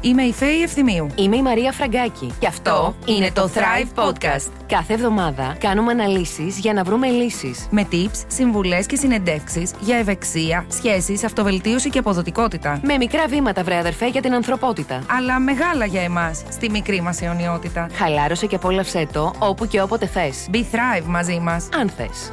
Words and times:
Είμαι 0.00 0.22
η 0.22 0.32
Φέη 0.32 0.62
Ευθυμίου. 0.62 1.06
Είμαι 1.14 1.36
η 1.36 1.42
Μαρία 1.42 1.72
Φραγκάκη. 1.72 2.32
Και 2.38 2.46
αυτό 2.46 2.94
είναι 3.04 3.30
το 3.32 3.50
Thrive 3.54 4.04
Podcast. 4.04 4.50
Κάθε 4.66 4.92
εβδομάδα 4.92 5.56
κάνουμε 5.60 5.92
αναλύσεις 5.92 6.58
για 6.58 6.72
να 6.72 6.82
βρούμε 6.82 7.08
λύσεις. 7.08 7.68
Με 7.70 7.88
tips, 7.92 8.24
συμβουλές 8.26 8.86
και 8.86 8.96
συνεντεύξεις 8.96 9.72
για 9.80 9.96
ευεξία, 9.96 10.64
σχέσεις, 10.68 11.24
αυτοβελτίωση 11.24 11.90
και 11.90 11.98
αποδοτικότητα. 11.98 12.80
Με 12.82 12.96
μικρά 12.96 13.26
βήματα, 13.26 13.62
βρε 13.62 13.76
αδερφέ, 13.76 14.06
για 14.06 14.20
την 14.20 14.34
ανθρωπότητα. 14.34 15.02
Αλλά 15.10 15.38
μεγάλα 15.38 15.84
για 15.84 16.02
εμάς, 16.02 16.42
στη 16.48 16.70
μικρή 16.70 17.00
μας 17.00 17.22
αιωνιότητα. 17.22 17.88
Χαλάρωσε 17.92 18.46
και 18.46 18.54
απόλαυσέ 18.54 19.08
το 19.12 19.32
όπου 19.38 19.66
και 19.66 19.82
όποτε 19.82 20.06
θες. 20.06 20.46
Be 20.52 20.56
Thrive 20.56 21.04
μαζί 21.06 21.38
μας. 21.38 21.68
Αν 21.78 21.88
θες. 21.88 22.32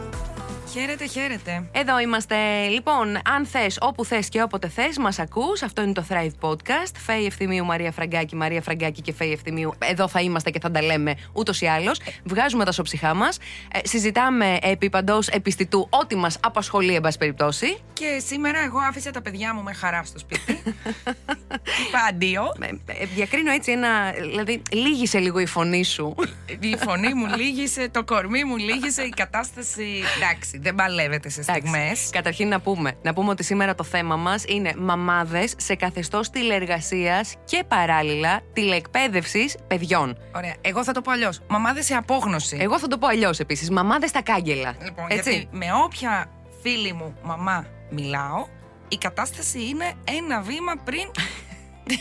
Χαίρετε, 0.78 1.06
χαίρετε. 1.06 1.70
Εδώ 1.72 2.00
είμαστε. 2.00 2.36
Λοιπόν, 2.68 3.18
αν 3.26 3.46
θες, 3.46 3.78
όπου 3.82 4.06
θες 4.06 4.30
και 4.30 4.42
όποτε 4.42 4.68
θες, 4.68 4.98
μας 4.98 5.20
ακούς. 5.20 5.62
Αυτό 5.62 5.82
είναι 5.82 5.92
το 5.92 6.06
Thrive 6.10 6.50
Podcast. 6.50 6.92
Φέη 6.98 7.26
Ευθυμίου, 7.26 7.66
Μαρία 7.66 7.92
Φραγκάκη, 7.92 8.36
Μαρία 8.36 8.62
Φραγκάκη 8.62 9.02
και 9.02 9.14
Φέη 9.14 9.32
Ευθυμίου. 9.32 9.74
Εδώ 9.78 10.08
θα 10.08 10.22
είμαστε 10.22 10.50
και 10.50 10.60
θα 10.60 10.72
τα 10.72 10.82
λέμε 10.82 11.16
ούτως 11.34 11.62
ή 11.62 11.66
άλλως. 11.66 12.00
Βγάζουμε 12.24 12.66
τα 12.66 12.72
σοψυχά 12.72 13.14
μας. 13.14 13.38
Ε, 13.72 13.88
συζητάμε 13.88 14.58
επί 14.62 14.90
παντός 14.90 15.28
επιστητού 15.28 15.88
ό,τι 15.90 16.16
μας 16.16 16.38
απασχολεί, 16.42 16.96
εν 16.96 17.02
πάση 17.02 17.18
περιπτώσει. 17.18 17.78
Και 17.94 18.22
σήμερα 18.26 18.60
εγώ 18.64 18.80
άφησα 18.80 19.12
τα 19.12 19.22
παιδιά 19.22 19.54
μου 19.54 19.64
με 19.64 19.74
χαρά 19.74 20.04
στο 20.04 20.20
σπίτι. 20.20 20.54
Είπα 21.88 22.00
αντίο. 22.10 22.44
Ε, 22.60 22.68
ε, 22.86 23.06
διακρίνω 23.06 23.52
έτσι 23.52 23.72
ένα. 23.72 24.12
Δηλαδή, 24.22 24.62
λίγησε 24.72 25.20
λίγο 25.20 25.40
η 25.40 25.46
φωνή 25.46 25.84
σου. 25.84 26.16
Η 26.60 26.78
φωνή 26.78 27.14
μου 27.14 27.26
λίγησε, 27.36 27.90
το 27.90 28.04
κορμί 28.04 28.44
μου 28.44 28.58
λίγησε, 28.58 29.02
η 29.02 29.10
κατάσταση. 29.10 30.02
Εντάξει, 30.16 30.60
δεν 30.66 30.76
παλεύετε 30.76 31.30
σε 31.30 31.42
στιγμές. 31.42 32.10
Καταρχήν 32.12 32.48
να 32.48 32.60
πούμε, 32.60 32.94
να 33.02 33.14
πούμε 33.14 33.30
ότι 33.30 33.44
σήμερα 33.44 33.76
το 33.76 33.84
θέμα 33.84 34.16
μας 34.16 34.44
είναι 34.48 34.74
μαμάδες 34.78 35.54
σε 35.58 35.76
καθεστώς 35.76 36.30
τηλεργασίας 36.30 37.36
και 37.46 37.64
παράλληλα 37.68 38.42
τηλεεκπαίδευση 38.54 39.54
παιδιών. 39.68 40.18
Ωραία. 40.36 40.56
Εγώ 40.62 40.84
θα 40.84 40.92
το 40.92 41.02
πω 41.02 41.12
αλλιώς. 41.12 41.42
Μαμάδες 41.48 41.86
σε 41.86 41.94
απόγνωση. 41.94 42.58
Εγώ 42.60 42.80
θα 42.80 42.88
το 42.88 42.98
πω 42.98 43.08
αλλιώς 43.08 43.40
επίσης. 43.40 43.70
Μαμάδες 43.70 44.10
στα 44.10 44.22
κάγκελα. 44.22 44.76
Λοιπόν, 44.84 45.06
έτσι. 45.10 45.32
γιατί 45.32 45.48
με 45.52 45.66
όποια 45.84 46.32
φίλη 46.62 46.94
μου 46.94 47.16
μαμά 47.24 47.66
μιλάω, 47.90 48.46
η 48.88 48.98
κατάσταση 48.98 49.68
είναι 49.68 49.94
ένα 50.20 50.42
βήμα 50.42 50.74
πριν 50.84 51.12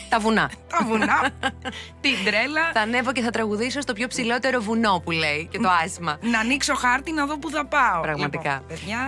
Τα 0.09 0.19
βουνά. 0.19 0.51
τα 0.73 0.85
βουνά, 0.87 1.31
την 2.01 2.25
τρέλα. 2.25 2.73
θα 2.73 2.81
ανέβω 2.81 3.13
και 3.13 3.23
θα 3.23 3.31
τραγουδήσω 3.31 3.81
στο 3.81 3.93
πιο 3.93 4.07
ψηλότερο 4.09 4.61
βουνό 4.61 5.01
που 5.05 5.11
λέει 5.11 5.49
και 5.51 5.59
το 5.59 5.69
άσημα. 5.85 6.19
Να 6.23 6.39
ανοίξω 6.39 6.75
χάρτη 6.75 7.13
να 7.13 7.27
δω 7.27 7.39
που 7.39 7.51
θα 7.51 7.67
πάω. 7.67 8.01
Πραγματικά. 8.01 8.53
Λοιπόν, 8.53 8.67
παιδιά, 8.67 8.99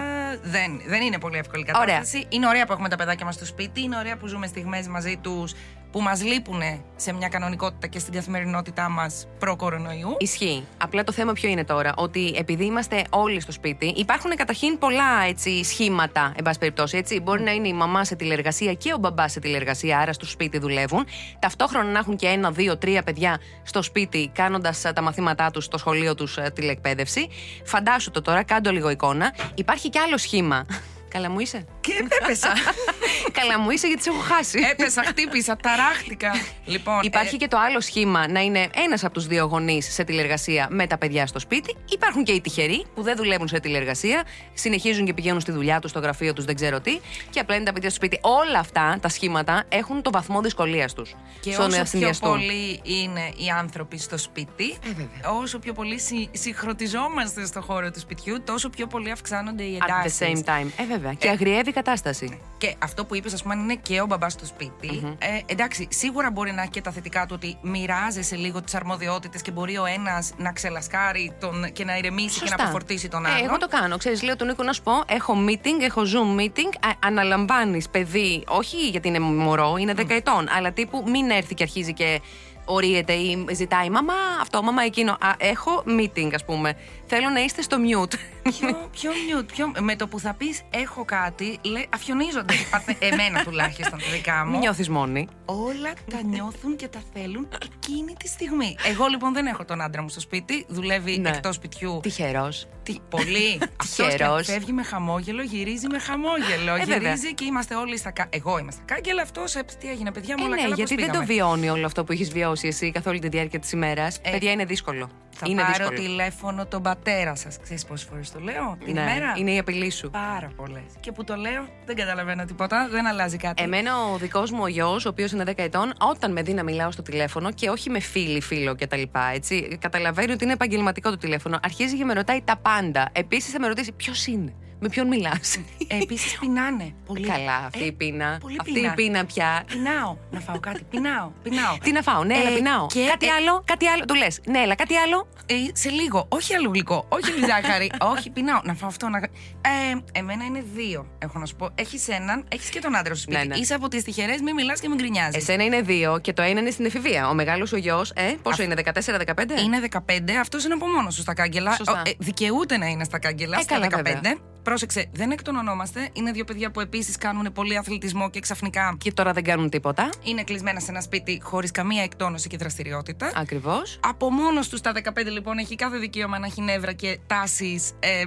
δεν, 0.42 0.80
δεν 0.86 1.02
είναι 1.02 1.18
πολύ 1.18 1.38
εύκολη 1.38 1.62
η 1.62 1.64
κατάσταση. 1.64 2.26
Είναι 2.28 2.46
ωραία 2.46 2.66
που 2.66 2.72
έχουμε 2.72 2.88
τα 2.88 2.96
παιδάκια 2.96 3.24
μας 3.24 3.34
στο 3.34 3.46
σπίτι. 3.46 3.82
Είναι 3.82 3.96
ωραία 3.96 4.16
που 4.16 4.26
ζούμε 4.26 4.46
στιγμές 4.46 4.88
μαζί 4.88 5.16
τους 5.16 5.52
που 5.96 6.02
μας 6.02 6.22
λείπουν 6.22 6.62
σε 6.96 7.12
μια 7.12 7.28
κανονικότητα 7.28 7.86
και 7.86 7.98
στην 7.98 8.12
καθημερινότητά 8.12 8.88
μας 8.88 9.26
προ-κορονοϊού. 9.38 10.16
Ισχύει. 10.18 10.64
Απλά 10.78 11.04
το 11.04 11.12
θέμα 11.12 11.32
ποιο 11.32 11.48
είναι 11.48 11.64
τώρα; 11.64 11.92
Ότι 11.96 12.34
επειδή 12.36 12.64
είμαστε 12.64 13.04
όλοι 13.10 13.40
στο 13.40 13.52
σπίτι, 13.52 13.86
υπάρχουν 13.86 14.36
καταρχήν 14.36 14.78
πολλά 14.78 15.22
έτσι, 15.28 15.64
σχήματα, 15.64 16.32
εν 16.36 16.44
πάση 16.44 16.58
περιπτώσει. 16.58 16.96
Έτσι. 16.96 17.20
Μπορεί 17.20 17.42
να 17.42 17.50
είναι 17.50 17.68
η 17.68 17.72
μαμά 17.72 18.04
σε 18.04 18.16
τηλεργασία 18.16 18.74
και 18.74 18.92
ο 18.92 18.96
μπαμπάς 18.98 19.32
σε 19.32 19.40
τηλεργασία, 19.40 19.98
άρα 19.98 20.12
στο 20.12 20.26
σπίτι 20.26 20.58
δουλεύουν. 20.58 21.06
Ταυτόχρονα 21.38 21.90
να 21.90 21.98
έχουν 21.98 22.16
και 22.16 22.26
ένα, 22.26 22.50
δύο, 22.50 22.78
τρία 22.78 23.02
παιδιά 23.02 23.40
στο 23.62 23.82
σπίτι, 23.82 24.30
κάνοντας 24.34 24.80
τα 24.94 25.02
μαθήματά 25.02 25.50
τους 25.50 25.64
στο 25.64 25.78
σχολείο 25.78 26.14
τους 26.14 26.38
τηλεκπαίδευση. 26.54 27.28
Φαντάσου 27.64 28.10
το 28.10 28.22
τώρα, 28.22 28.42
κάντο 28.42 28.70
λίγο 28.70 28.90
εικόνα. 28.90 29.34
Υπάρχει 29.54 29.88
και 29.88 29.98
άλλο 29.98 30.18
σχήμα. 30.18 30.66
Καλά 31.08 31.30
μου 31.30 31.40
είσαι; 31.40 31.64
Και 31.80 31.92
έπεσα. 32.22 32.52
Καλά 33.40 33.58
μου 33.58 33.70
είσαι 33.70 33.86
γιατί 33.86 34.02
σε 34.02 34.10
έχω 34.10 34.18
χάσει. 34.18 34.58
έπεσα, 34.70 35.02
χτύπησα, 35.04 35.56
ταράχτηκα. 35.62 36.30
Λοιπόν, 36.64 37.00
Υπάρχει 37.02 37.34
ε, 37.34 37.38
και 37.38 37.48
το 37.48 37.58
άλλο 37.58 37.80
σχήμα 37.80 38.28
να 38.28 38.40
είναι 38.40 38.68
ένας 38.74 39.04
από 39.04 39.14
τους 39.14 39.26
δύο 39.26 39.44
γονείς 39.44 39.92
σε 39.92 40.04
τηλεργασία 40.04 40.66
με 40.70 40.86
τα 40.86 40.98
παιδιά 40.98 41.26
στο 41.26 41.38
σπίτι. 41.38 41.76
Υπάρχουν 41.90 42.24
και 42.24 42.32
οι 42.32 42.40
τυχεροί 42.40 42.84
που 42.94 43.02
δεν 43.02 43.16
δουλεύουν 43.16 43.48
σε 43.48 43.60
τηλεργασία, 43.60 44.22
συνεχίζουν 44.54 45.04
και 45.04 45.14
πηγαίνουν 45.14 45.40
στη 45.40 45.52
δουλειά 45.52 45.80
τους, 45.80 45.90
στο 45.90 45.98
γραφείο 46.00 46.32
τους, 46.32 46.44
δεν 46.44 46.54
ξέρω 46.54 46.80
τι, 46.80 46.98
και 47.30 47.40
απλά 47.40 47.54
είναι 47.56 47.64
τα 47.64 47.72
παιδιά 47.72 47.90
στο 47.90 47.98
σπίτι. 48.04 48.18
Όλα 48.22 48.58
αυτά 48.58 48.98
τα 49.00 49.08
σχήματα 49.08 49.64
έχουν 49.68 50.02
το 50.02 50.10
βαθμό 50.10 50.40
δυσκολίας 50.40 50.92
τους. 50.92 51.14
Και 51.40 51.56
όσο 51.56 51.82
πιο 51.98 52.10
πολύ 52.20 52.80
είναι 52.82 53.20
οι 53.36 53.48
άνθρωποι 53.58 53.98
στο 53.98 54.18
σπίτι, 54.18 54.76
Ε, 55.22 55.28
όσο 55.42 55.58
πιο 55.58 55.72
πολύ 55.72 55.98
συ- 56.00 56.28
συγχρονιζόμαστε 56.32 57.46
στο 57.46 57.60
χώρο 57.60 57.90
του 57.90 58.00
σπιτιού, 58.00 58.42
τόσο 58.44 58.68
πιο 58.70 58.86
πολύ 58.86 59.10
αυξάνονται 59.10 59.62
οι 59.62 59.78
At 59.80 59.84
the 59.84 59.88
εντάσεις. 60.00 60.18
same 60.20 60.48
time. 60.50 60.66
Ε, 60.76 60.95
βέβαια. 60.96 61.12
Και 61.14 61.28
αγριεύει 61.28 61.68
η 61.68 61.72
κατάσταση. 61.72 62.40
Και 62.58 62.74
αυτό 62.78 63.04
που 63.04 63.14
είπες, 63.16 63.32
ας 63.32 63.42
πούμε, 63.42 63.54
αν 63.54 63.60
είναι 63.60 63.74
και 63.74 64.00
ο 64.00 64.06
μπαμπάς 64.06 64.32
στο 64.32 64.46
σπιτι 64.46 65.16
Ε, 65.18 65.26
εντάξει, 65.52 65.88
σίγουρα 65.90 66.30
μπορεί 66.30 66.52
να 66.52 66.60
έχει 66.62 66.70
και 66.70 66.80
τα 66.80 66.90
θετικά 66.90 67.26
του 67.26 67.32
ότι 67.36 67.56
μοιράζεσαι 67.62 68.36
λίγο 68.36 68.62
τις 68.62 68.74
αρμοδιότητες 68.74 69.42
και 69.42 69.50
μπορεί 69.50 69.76
ο 69.78 69.84
ένας 69.84 70.32
να 70.36 70.52
ξελασκάρει 70.52 71.32
τον, 71.40 71.72
και 71.72 71.84
να 71.84 71.96
ηρεμήσει 71.96 72.40
και 72.40 72.54
να 72.56 72.64
αποφορτήσει 72.64 73.08
τον 73.08 73.24
Ε, 73.26 73.28
άλλον. 73.30 73.44
εγώ 73.44 73.56
το 73.58 73.68
κάνω. 73.68 73.96
Ξέρεις, 73.96 74.22
λέω 74.22 74.36
τον 74.36 74.46
Νίκο 74.46 74.62
να 74.62 74.72
σου 74.72 74.82
πω: 74.82 74.92
Έχω 75.08 75.34
meeting, 75.48 75.80
έχω 75.82 76.02
Zoom 76.02 76.40
meeting. 76.40 76.94
Αναλαμβάνεις 77.04 77.88
παιδί, 77.88 78.44
όχι 78.48 78.88
γιατί 78.88 79.08
είναι 79.08 79.18
μωρό, 79.20 79.76
είναι 79.78 79.94
δεκαετών, 79.94 80.48
αλλά 80.56 80.72
τύπου 80.72 81.04
μην 81.06 81.30
έρθει 81.30 81.54
και 81.54 81.62
αρχίζει 81.62 81.92
και 81.92 82.20
ορίεται 82.64 83.12
ή 83.12 83.46
ζητάει 83.52 83.90
Μαμά 83.90 84.14
αυτό, 84.40 84.62
μαμά 84.62 84.82
εκείνο. 84.82 85.12
Α, 85.12 85.16
έχω 85.38 85.84
meeting, 85.86 86.30
ας 86.34 86.44
πούμε. 86.44 86.76
Θέλω 87.06 87.28
να 87.28 87.40
είστε 87.40 87.62
στο 87.62 87.76
mute. 87.80 88.14
Ποιο, 88.50 88.88
ποιο 88.90 89.10
mute, 89.40 89.46
ποιο, 89.52 89.72
με 89.80 89.96
το 89.96 90.08
που 90.08 90.18
θα 90.20 90.34
πεις 90.34 90.62
έχω 90.70 91.04
κάτι, 91.04 91.58
λέ, 91.62 91.82
αφιονίζονται. 91.94 92.54
Πατε- 92.70 92.96
Εμένα 93.02 93.42
τουλάχιστον 93.44 93.98
τα 93.98 94.06
δικά 94.12 94.44
μου. 94.44 94.50
Μην 94.50 94.60
νιώθεις 94.60 94.88
μόνη. 94.88 95.28
Όλα 95.44 95.92
τα 96.10 96.22
νιώθουν 96.24 96.76
και 96.76 96.88
τα 96.88 97.02
θέλουν 97.14 97.48
εκείνη 97.74 98.14
τη 98.18 98.28
στιγμή. 98.28 98.76
Εγώ 98.90 99.06
λοιπόν 99.06 99.32
δεν 99.32 99.46
έχω 99.46 99.64
τον 99.64 99.80
άντρα 99.80 100.02
μου 100.02 100.08
στο 100.08 100.20
σπίτι, 100.20 100.64
δουλεύει 100.68 101.18
Ναι. 101.18 101.28
εκτός 101.28 101.54
σπιτιού. 101.54 102.00
Τυχερός. 102.02 102.66
Τι, 102.82 102.96
πολύ. 103.10 103.58
Αυτός 103.80 104.06
Τυχερός. 104.06 104.46
και 104.46 104.52
Φεύγει 104.52 104.72
με 104.72 104.82
χαμόγελο, 104.82 105.42
γυρίζει 105.42 105.86
με 105.90 105.98
χαμόγελο. 105.98 106.74
Ε, 106.74 106.78
βέβαια. 106.78 106.96
γυρίζει 106.98 107.34
και 107.34 107.44
είμαστε 107.44 107.74
όλοι 107.74 107.98
στα 107.98 108.10
κα... 108.10 108.26
Εγώ 108.30 108.58
είμαι 108.58 108.70
στα 108.72 108.82
κάγκελα, 108.84 109.22
αυτός 109.22 109.52
τι 109.80 109.90
έγινε, 109.90 110.12
παιδιά 110.12 110.34
μου, 110.38 110.42
Ε, 110.44 110.46
όλα 110.46 110.56
ναι, 110.56 110.62
καλά. 110.62 110.74
γιατί 110.74 110.94
πώς 110.94 111.04
δεν 111.04 111.12
το 111.14 111.24
πήγαμε; 111.26 111.34
βιώνει 111.54 111.70
όλο 111.70 111.86
αυτό 111.86 112.04
που 112.04 112.12
έχεις 112.12 112.30
βιώσει 112.32 112.66
εσύ 112.66 112.90
καθ' 112.90 113.06
όλη 113.06 113.18
τη 113.18 113.28
διάρκεια 113.28 113.58
της 113.58 113.72
ημέρας. 113.72 114.18
Ε, 114.22 114.30
Παιδιά, 114.30 114.50
είναι 114.50 114.64
δύσκολο. 114.64 115.10
Θα 115.38 115.46
είναι 115.48 115.60
πάρω 115.62 115.72
δύσκολο. 115.72 115.98
τηλέφωνο 115.98 116.66
τον 116.66 116.82
πατέρα 116.82 117.34
σας. 117.34 117.58
Ξέρεις 117.62 117.84
πόσες 117.84 118.08
φορές 118.08 118.30
το 118.32 118.40
λέω 118.40 118.76
την 118.84 118.94
Ναι, 118.94 119.00
ημέρα. 119.00 119.34
είναι 119.36 119.50
η 119.50 119.58
απειλή 119.58 119.90
σου. 119.90 120.10
Πάρα 120.10 120.50
πολλές. 120.56 120.82
Και 121.00 121.12
που 121.12 121.24
το 121.24 121.34
λέω, 121.34 121.68
δεν 121.86 121.96
καταλαβαίνω 121.96 122.44
τίποτα, 122.44 122.88
δεν 122.90 123.06
αλλάζει 123.06 123.36
κάτι. 123.36 123.62
Εμένα 123.62 124.02
ο 124.12 124.16
δικός 124.16 124.50
μου 124.50 124.58
ο 124.62 124.66
γιος, 124.66 125.04
ο 125.04 125.08
οποίος 125.08 125.32
είναι 125.32 125.44
10 125.46 125.52
ετών, 125.62 125.92
όταν 126.10 126.32
με 126.32 126.42
δει 126.42 126.52
να 126.54 126.62
μιλάω 126.62 126.90
στο 126.90 127.02
τηλέφωνο 127.02 127.52
και 127.52 127.68
όχι 127.68 127.90
με 127.90 128.00
φίλη, 128.00 128.40
φίλο 128.40 128.74
κτλ. 128.74 129.02
Έτσι, 129.34 129.78
καταλαβαίνει 129.80 130.32
ότι 130.32 130.44
είναι 130.44 130.52
επαγγελματικό 130.52 131.10
το 131.10 131.16
τηλέφωνο. 131.16 131.58
Αρχίζει 131.62 131.96
και 131.96 132.04
με 132.04 132.12
ρωτάει 132.12 132.42
τα 132.42 132.56
πάντα. 132.56 133.08
Επίσης 133.12 133.52
θα 133.52 133.60
με 133.60 133.66
ρωτήσει 133.66 133.92
ποιος 133.92 134.26
είναι, 134.26 134.54
με 134.80 134.88
ποιον 134.88 135.06
μιλάς; 135.06 135.58
Επίσης 135.86 136.38
πεινάνε. 136.38 136.94
Πολύ. 137.06 137.26
Καλά, 137.26 137.56
αυτή 137.56 137.82
Ε, 137.82 137.86
η 137.86 137.92
πείνα. 137.92 138.38
Πολύ 138.40 138.56
Αυτή 138.60 138.72
πείνα. 138.72 138.90
η 138.90 138.94
πείνα 138.94 139.24
πια. 139.24 139.64
Πεινάω. 139.72 140.16
Να 140.30 140.40
φάω 140.40 140.60
κάτι. 140.60 140.82
Πεινάω. 140.90 141.30
Πεινάω. 141.42 141.78
Τι 141.82 141.92
να 141.92 142.02
φάω, 142.02 142.24
ναι, 142.24 142.34
Ε, 142.34 142.40
έλα, 142.40 142.50
πεινάω. 142.50 142.86
και- 142.86 143.06
κάτι 143.10 143.26
ε, 143.26 143.30
άλλο, 143.30 143.62
κάτι 143.64 143.86
άλλο. 143.86 144.04
Του 144.04 144.14
λες, 144.14 144.40
ναι, 144.46 144.58
έλα, 144.58 144.74
κάτι 144.74 144.94
άλλο. 144.96 145.28
Ε, 145.46 145.54
σε 145.72 145.88
λίγο. 145.90 146.26
Όχι 146.28 146.54
άλλο 146.54 146.70
γλυκό. 146.70 147.06
Όχι 147.08 147.32
ζάχαρη. 147.46 147.90
όχι, 148.16 148.30
πεινάω. 148.30 148.60
Να 148.64 148.74
φάω 148.74 148.88
αυτό. 148.88 149.08
Να... 149.08 149.18
Ε, 149.18 150.00
εμένα 150.12 150.44
είναι 150.44 150.64
δύο. 150.74 151.06
Έχω 151.18 151.38
να 151.38 151.46
σου 151.46 151.56
πω. 151.56 151.70
Έχεις 151.74 152.08
έναν, 152.08 152.44
έχεις 152.48 152.68
και 152.68 152.80
τον 152.80 152.96
άντρα 152.96 153.14
σου 153.14 153.20
σπίτι. 153.20 153.38
Ναι, 153.38 153.44
ναι. 153.44 153.56
Είσαι 153.56 153.74
από 153.74 153.88
τις 153.88 154.02
τυχερές, 154.04 154.40
μην 154.40 154.54
μιλάς 154.54 154.80
και 154.80 154.88
μην 154.88 154.96
γκρινιάζεις. 154.96 155.36
Εσένα 155.42 155.64
είναι 155.64 155.80
δύο 155.80 156.18
και 156.18 156.32
το 156.32 156.42
ένα 156.42 156.60
είναι 156.60 156.70
στην 156.70 156.84
εφηβεία. 156.84 157.28
Ο 157.28 157.34
μεγάλος 157.34 157.72
ο 157.72 157.76
γιος, 157.76 158.10
ε, 158.10 158.34
πόσο 158.42 158.62
είναι, 158.62 158.74
14-15? 158.74 159.60
Είναι 159.64 159.78
15, 159.80 160.36
αυτός 160.40 160.64
είναι 160.64 160.74
από 160.74 160.86
μόνος 160.86 161.14
σου 161.14 161.20
στα 161.20 161.34
κάγκελα. 161.34 161.72
Σωστά. 161.74 162.02
Ο, 162.06 162.08
ε, 162.10 162.12
δικαιούται 162.18 162.76
να 162.76 162.86
είναι 162.86 163.04
στα 163.04 163.18
κάγκελα 163.18 163.56
Ε, 163.58 163.62
στα 163.62 163.74
καλά, 163.74 163.86
15. 163.86 164.02
βέβαια. 164.02 164.34
Πρόσεξε, 164.70 165.06
δεν 165.12 165.30
εκτονωνόμαστε. 165.30 166.08
Είναι 166.12 166.30
δύο 166.30 166.44
παιδιά 166.44 166.70
που 166.70 166.80
επίσης 166.80 167.16
κάνουν 167.16 167.52
πολύ 167.52 167.76
αθλητισμό 167.76 168.30
και 168.30 168.40
ξαφνικά 168.40 168.96
Και 168.98 169.12
τώρα 169.12 169.32
δεν 169.32 169.44
κάνουν 169.44 169.70
τίποτα. 169.70 170.08
είναι 170.22 170.42
κλεισμένα 170.42 170.80
σε 170.80 170.90
ένα 170.90 171.00
σπίτι 171.00 171.40
χωρίς 171.42 171.70
καμία 171.70 172.02
εκτόνωση 172.02 172.48
και 172.48 172.56
δραστηριότητα. 172.56 173.30
Ακριβώς. 173.34 173.98
Από 174.02 174.30
μόνος 174.30 174.68
τους 174.68 174.78
στα 174.78 174.92
15 174.92 175.30
λοιπόν 175.30 175.58
έχει 175.58 175.74
κάθε 175.74 175.98
δικαίωμα 175.98 176.38
να 176.38 176.46
έχει 176.46 176.60
νεύρα 176.62 176.92
και 176.92 177.18
τάσεις. 177.26 177.92
Ε, 178.00 178.24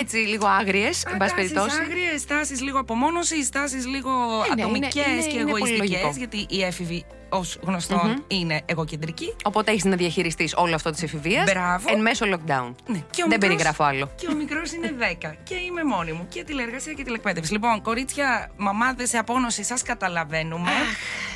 Έτσι, 0.00 0.16
λίγο 0.16 0.46
άγριες, 0.46 1.04
εν 1.04 1.16
πάση 1.16 1.34
περιπτώσει. 1.34 1.80
Άγριες 1.80 2.24
τάσεις 2.26 2.60
λίγο 2.60 2.78
απομόνωσης, 2.78 3.48
τάσεις 3.48 3.86
λίγο 3.86 4.10
Ε, 4.50 4.54
ναι, 4.54 4.62
ατομικές 4.62 4.94
είναι- 5.06 5.14
είναι- 5.14 5.22
και 5.26 5.38
είναι 5.38 5.50
πολύ 5.50 5.62
εγωιστικές. 5.62 5.90
λογικό. 6.02 6.14
Γιατί 6.16 6.46
οι 6.56 6.62
έφηβοι, 6.62 7.04
ως 7.28 7.58
γνωστον 7.62 8.24
είναι 8.28 8.62
εγωκεντρικοί. 8.66 9.34
Οπότε 9.44 9.70
έχεις 9.70 9.84
να 9.84 9.96
διαχειριστείς 9.96 10.54
όλο 10.56 10.74
αυτό 10.74 10.90
της 10.90 11.02
εφηβείας 11.02 11.44
Μπράβο. 11.52 11.84
εν 11.92 12.00
μέσω 12.00 12.26
lockdown. 12.26 12.74
Ναι. 12.86 12.98
Και 13.10 13.22
ο 13.22 13.26
δεν 13.26 13.26
μικρός- 13.26 13.38
περιγράφω 13.38 13.84
άλλο. 13.84 14.10
Και 14.16 14.26
ο 14.30 14.34
μικρός 14.34 14.72
είναι 14.72 14.92
10. 14.98 15.34
και 15.44 15.54
είμαι 15.54 15.84
μόνη 15.84 16.12
μου. 16.12 16.26
Και 16.28 16.44
τηλεργασία 16.44 16.92
και 16.92 17.04
τηλεκπαίδευση. 17.04 17.52
Λοιπόν, 17.52 17.82
κορίτσια, 17.82 18.50
μαμάδες 18.56 19.08
σε 19.08 19.18
απόνωση, 19.18 19.62
σας 19.64 19.82
καταλαβαίνουμε. 19.82 20.70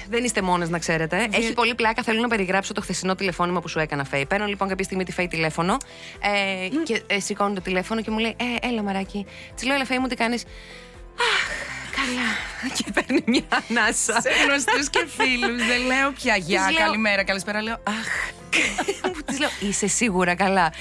Δεν 0.08 0.24
είστε 0.24 0.42
μόνες, 0.42 0.68
να 0.68 0.78
ξέρετε. 0.78 1.28
Έχει 1.30 1.52
πολύ 1.52 1.74
πλάκα. 1.74 2.02
Θέλω 2.02 2.20
να 2.20 2.28
περιγράψω 2.28 2.72
το 2.72 2.80
χθεσινό 2.80 3.14
τηλεφώνημα 3.14 3.60
που 3.60 3.68
σου 3.68 3.78
έκανα, 3.78 4.04
Φέη. 4.04 4.26
Παίρνω 4.26 4.46
λοιπόν 4.46 4.68
κάποια 4.68 4.84
στιγμή 4.84 5.04
τη 5.04 5.12
Φέη 5.12 5.28
τηλέφωνο 5.28 5.76
ε, 6.20 6.68
και 6.82 7.02
ε, 7.06 7.20
σηκώνει 7.20 7.54
το 7.54 7.60
τηλέφωνο 7.60 8.00
και 8.02 8.10
μου 8.10 8.18
λέει: 8.18 8.36
ε, 8.62 8.66
Έλα, 8.68 8.82
μαράκι. 8.82 9.26
Της 9.54 9.64
λέω, 9.64 9.74
Έλα, 9.74 9.84
Φέη 9.84 9.98
μου, 9.98 10.06
τι 10.06 10.14
κάνεις; 10.14 10.44
Αχ, 11.14 11.71
Καλά. 11.96 12.28
Και 12.76 12.84
παίρνει 12.94 13.22
μια 13.26 13.42
ανάσα. 13.68 14.20
Σε 14.20 14.30
γνωστούς 14.46 14.90
και 14.90 15.06
φίλους. 15.16 15.66
Δεν 15.66 15.80
λέω 15.86 16.12
πια 16.12 16.36
γεια, 16.36 16.72
καλημέρα, 16.78 17.24
καλησπέρα. 17.24 17.62
Λέω 17.62 17.76
Αχ. 17.82 18.30
Που 19.12 19.22
της 19.24 19.38
λέω, 19.38 19.48
Είσαι 19.60 19.86
σίγουρα 19.86 20.34
καλά. 20.34 20.72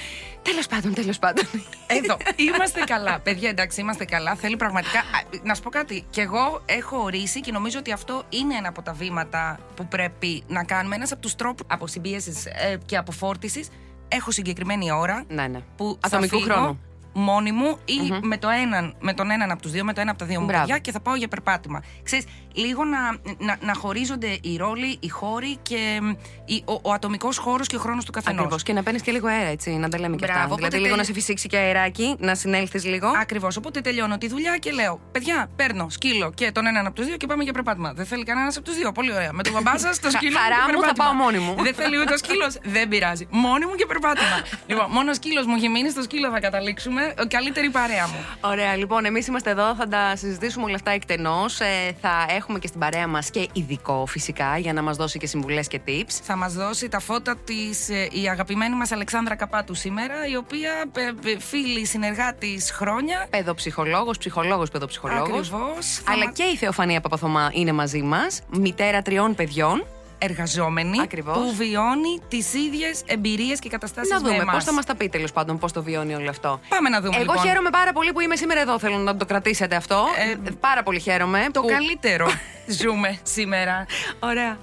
Τέλος 0.42 0.66
πάντων, 0.66 0.94
τέλος 0.94 1.18
πάντων. 1.18 1.44
Εδώ. 1.86 2.16
Είμαστε 2.36 2.80
καλά. 2.80 3.20
Παιδιά, 3.20 3.48
εντάξει, 3.48 3.80
είμαστε 3.80 4.04
καλά. 4.04 4.34
Θέλει 4.34 4.56
πραγματικά. 4.56 5.02
Να 5.42 5.54
σου 5.54 5.62
πω 5.62 5.70
κάτι. 5.70 6.04
Κι 6.10 6.20
εγώ 6.20 6.62
έχω 6.66 6.96
ορίσει 7.02 7.40
και 7.40 7.52
νομίζω 7.52 7.78
ότι 7.78 7.92
αυτό 7.92 8.22
είναι 8.28 8.54
ένα 8.54 8.68
από 8.68 8.82
τα 8.82 8.92
βήματα 8.92 9.58
που 9.76 9.86
πρέπει 9.86 10.42
να 10.48 10.64
κάνουμε. 10.64 10.94
Ένας 10.94 11.12
από 11.12 11.20
τους 11.20 11.34
τρόπους 11.34 11.66
αποσυμπίεση 11.66 12.32
ε, 12.44 12.76
και 12.86 12.96
αποφόρτηση. 12.96 13.64
Έχω 14.08 14.30
συγκεκριμένη 14.30 14.92
ώρα. 14.92 15.24
Ναι, 15.28 15.46
ναι. 15.46 15.60
Που 15.76 15.98
Ατομικού 16.00 16.40
χρόνου 16.40 16.80
μόνη 17.12 17.52
μου 17.52 17.78
ή 17.84 17.94
mm-hmm. 18.02 18.18
με, 18.22 18.38
το 18.38 18.48
έναν, 18.48 18.94
με 19.00 19.12
τον 19.12 19.30
έναν 19.30 19.50
από 19.50 19.62
τους 19.62 19.70
δύο, 19.70 19.84
με 19.84 19.92
το 19.92 20.00
ένα 20.00 20.10
από 20.10 20.18
τα 20.18 20.26
δύο 20.26 20.40
μου 20.40 20.46
παιδιά 20.46 20.78
και 20.78 20.92
θα 20.92 21.00
πάω 21.00 21.14
για 21.14 21.28
περπάτημα. 21.28 21.82
Ξέρεις, 22.02 22.24
λίγο 22.54 22.84
να, 22.84 22.98
να, 23.38 23.56
να 23.60 23.74
χωρίζονται 23.74 24.38
οι 24.42 24.56
ρόλοι, 24.56 24.96
οι 25.00 25.08
χώροι 25.08 25.56
και 25.62 26.00
η, 26.44 26.62
ο, 26.64 26.72
ο 26.82 26.92
ατομικός 26.92 27.38
χώρος 27.38 27.66
και 27.66 27.76
ο 27.76 27.78
χρόνος 27.78 28.04
του 28.04 28.12
καθενός. 28.12 28.40
Ακριβώς. 28.40 28.62
Και 28.62 28.72
να 28.72 28.82
παίρνεις 28.82 29.02
και 29.02 29.12
λίγο 29.12 29.28
αέρα, 29.28 29.48
έτσι, 29.48 29.70
να 29.70 29.88
τα 29.88 29.98
λέμε 29.98 30.16
και 30.16 30.24
αυτά. 30.24 30.54
Δηλαδή, 30.54 30.78
λίγο 30.78 30.96
να 30.96 31.04
σε 31.04 31.12
φυσήξει 31.12 31.48
και 31.48 31.56
αεράκι, 31.56 32.16
να 32.18 32.34
συνέλθεις 32.34 32.84
λίγο. 32.84 33.12
Ακριβώς. 33.20 33.56
Οπότε 33.56 33.80
τελειώνω 33.80 34.18
τη 34.18 34.28
δουλειά 34.28 34.56
και 34.56 34.70
λέω: 34.70 35.00
Παιδιά, 35.12 35.48
παίρνω 35.56 35.88
σκύλο 35.88 36.32
και 36.34 36.52
τον 36.52 36.66
έναν 36.66 36.86
από 36.86 36.94
τους 36.94 37.06
δύο 37.06 37.16
και 37.16 37.26
πάμε 37.26 37.42
για 37.42 37.52
περπάτημα. 37.52 37.92
Δεν 37.92 38.06
θέλει 38.06 38.24
κανένας 38.24 38.56
από 38.56 38.64
τους 38.64 38.76
δύο. 38.76 38.92
Πολύ 38.92 39.12
ωραία. 39.12 39.32
Με 39.32 39.42
τον 39.42 39.52
μπαμπά 39.52 39.78
σας, 39.78 40.00
το 40.00 40.10
σκύλο. 40.10 40.38
Χαρά 40.38 40.78
μου, 40.78 40.82
θα 40.82 40.92
πάω 40.92 41.12
μόνη 41.12 41.38
μου. 41.38 41.54
Δεν 41.62 41.74
θέλει 41.74 41.98
ούτε 41.98 42.12
ο 42.12 42.16
σκύλος. 42.16 42.58
Δεν 42.62 42.88
πειράζει. 42.88 43.26
Μόνη 43.30 43.66
μου 43.66 43.74
και 43.74 43.86
περπάτημα. 43.86 44.36
λοιπόν, 44.70 44.86
μόνο 44.90 45.14
σκύλος 45.14 45.46
μου 45.46 45.54
έχει 45.54 45.68
μείνει, 45.68 45.90
στο 45.90 46.02
σκύλο 46.02 46.30
θα 46.30 46.40
καταλήξουμε. 46.40 47.01
Καλύτερη 47.28 47.70
παρέα 47.70 48.06
μου. 48.06 48.24
Ωραία, 48.40 48.76
λοιπόν, 48.76 49.04
εμείς 49.04 49.26
είμαστε 49.26 49.50
εδώ, 49.50 49.74
θα 49.74 49.88
τα 49.88 50.16
συζητήσουμε 50.16 50.64
όλα 50.64 50.74
αυτά 50.74 50.90
εκτενώς. 50.90 51.60
Ε, 51.60 51.96
θα 52.00 52.26
έχουμε 52.28 52.58
και 52.58 52.66
στην 52.66 52.80
παρέα 52.80 53.06
μας 53.06 53.30
και 53.30 53.48
ειδικό 53.52 54.06
φυσικά 54.06 54.58
για 54.58 54.72
να 54.72 54.82
μας 54.82 54.96
δώσει 54.96 55.18
και 55.18 55.26
συμβουλές 55.26 55.68
και 55.68 55.80
tips. 55.86 56.20
Θα 56.22 56.36
μας 56.36 56.52
δώσει 56.52 56.88
τα 56.88 57.00
φώτα 57.00 57.36
της 57.36 57.88
ε, 57.88 58.08
η 58.12 58.28
αγαπημένη 58.28 58.74
μας 58.76 58.92
Αλεξάνδρα 58.92 59.34
Καπάτου 59.34 59.74
σήμερα, 59.74 60.14
η 60.26 60.36
οποία 60.36 60.70
ε, 60.96 61.30
ε 61.30 61.38
φίλη 61.38 61.86
συνεργάτης 61.86 62.70
χρόνια. 62.70 63.26
Παιδοψυχολόγος, 63.30 64.18
ψυχολόγος, 64.18 64.70
παιδοψυχολόγος. 64.70 65.50
Ακριβώς. 65.50 66.02
Αλλά 66.06 66.32
και 66.32 66.42
η 66.42 66.56
Θεοφανία 66.56 67.00
Παπαθωμά 67.00 67.50
είναι 67.52 67.72
μαζί 67.72 68.02
μας, 68.02 68.40
μητέρα 68.50 69.02
τριών 69.02 69.34
παιδιών 69.34 69.86
εργαζόμενη 70.22 71.06
που 71.24 71.54
βιώνει 71.56 72.20
τις 72.28 72.54
ίδιες 72.54 73.02
εμπειρίες 73.06 73.58
και 73.58 73.68
καταστάσεις 73.68 74.10
Να 74.10 74.18
δούμε 74.18 74.44
πώς 74.52 74.64
θα 74.64 74.72
μας 74.72 74.84
τα 74.84 74.94
πει 74.94 75.08
τέλος 75.08 75.32
πάντων 75.32 75.58
πώς 75.58 75.72
το 75.72 75.82
βιώνει 75.82 76.14
όλο 76.14 76.30
αυτό. 76.30 76.60
Πάμε 76.68 76.88
να 76.88 77.00
δούμε. 77.00 77.16
Εγώ 77.16 77.32
λοιπόν. 77.32 77.46
χαίρομαι 77.46 77.70
πάρα 77.70 77.92
πολύ 77.92 78.12
που 78.12 78.20
είμαι 78.20 78.36
σήμερα 78.36 78.60
εδώ. 78.60 78.78
Θέλω 78.78 78.96
να 78.96 79.16
το 79.16 79.24
κρατήσετε 79.24 79.76
αυτό. 79.76 80.04
Ε, 80.46 80.50
πάρα 80.60 80.82
πολύ 80.82 81.00
χαίρομαι. 81.00 81.46
Το 81.52 81.62
καλύτερο 81.62 82.26
ζούμε 82.80 83.18
σήμερα. 83.22 83.86
Ωραία. 84.20 84.58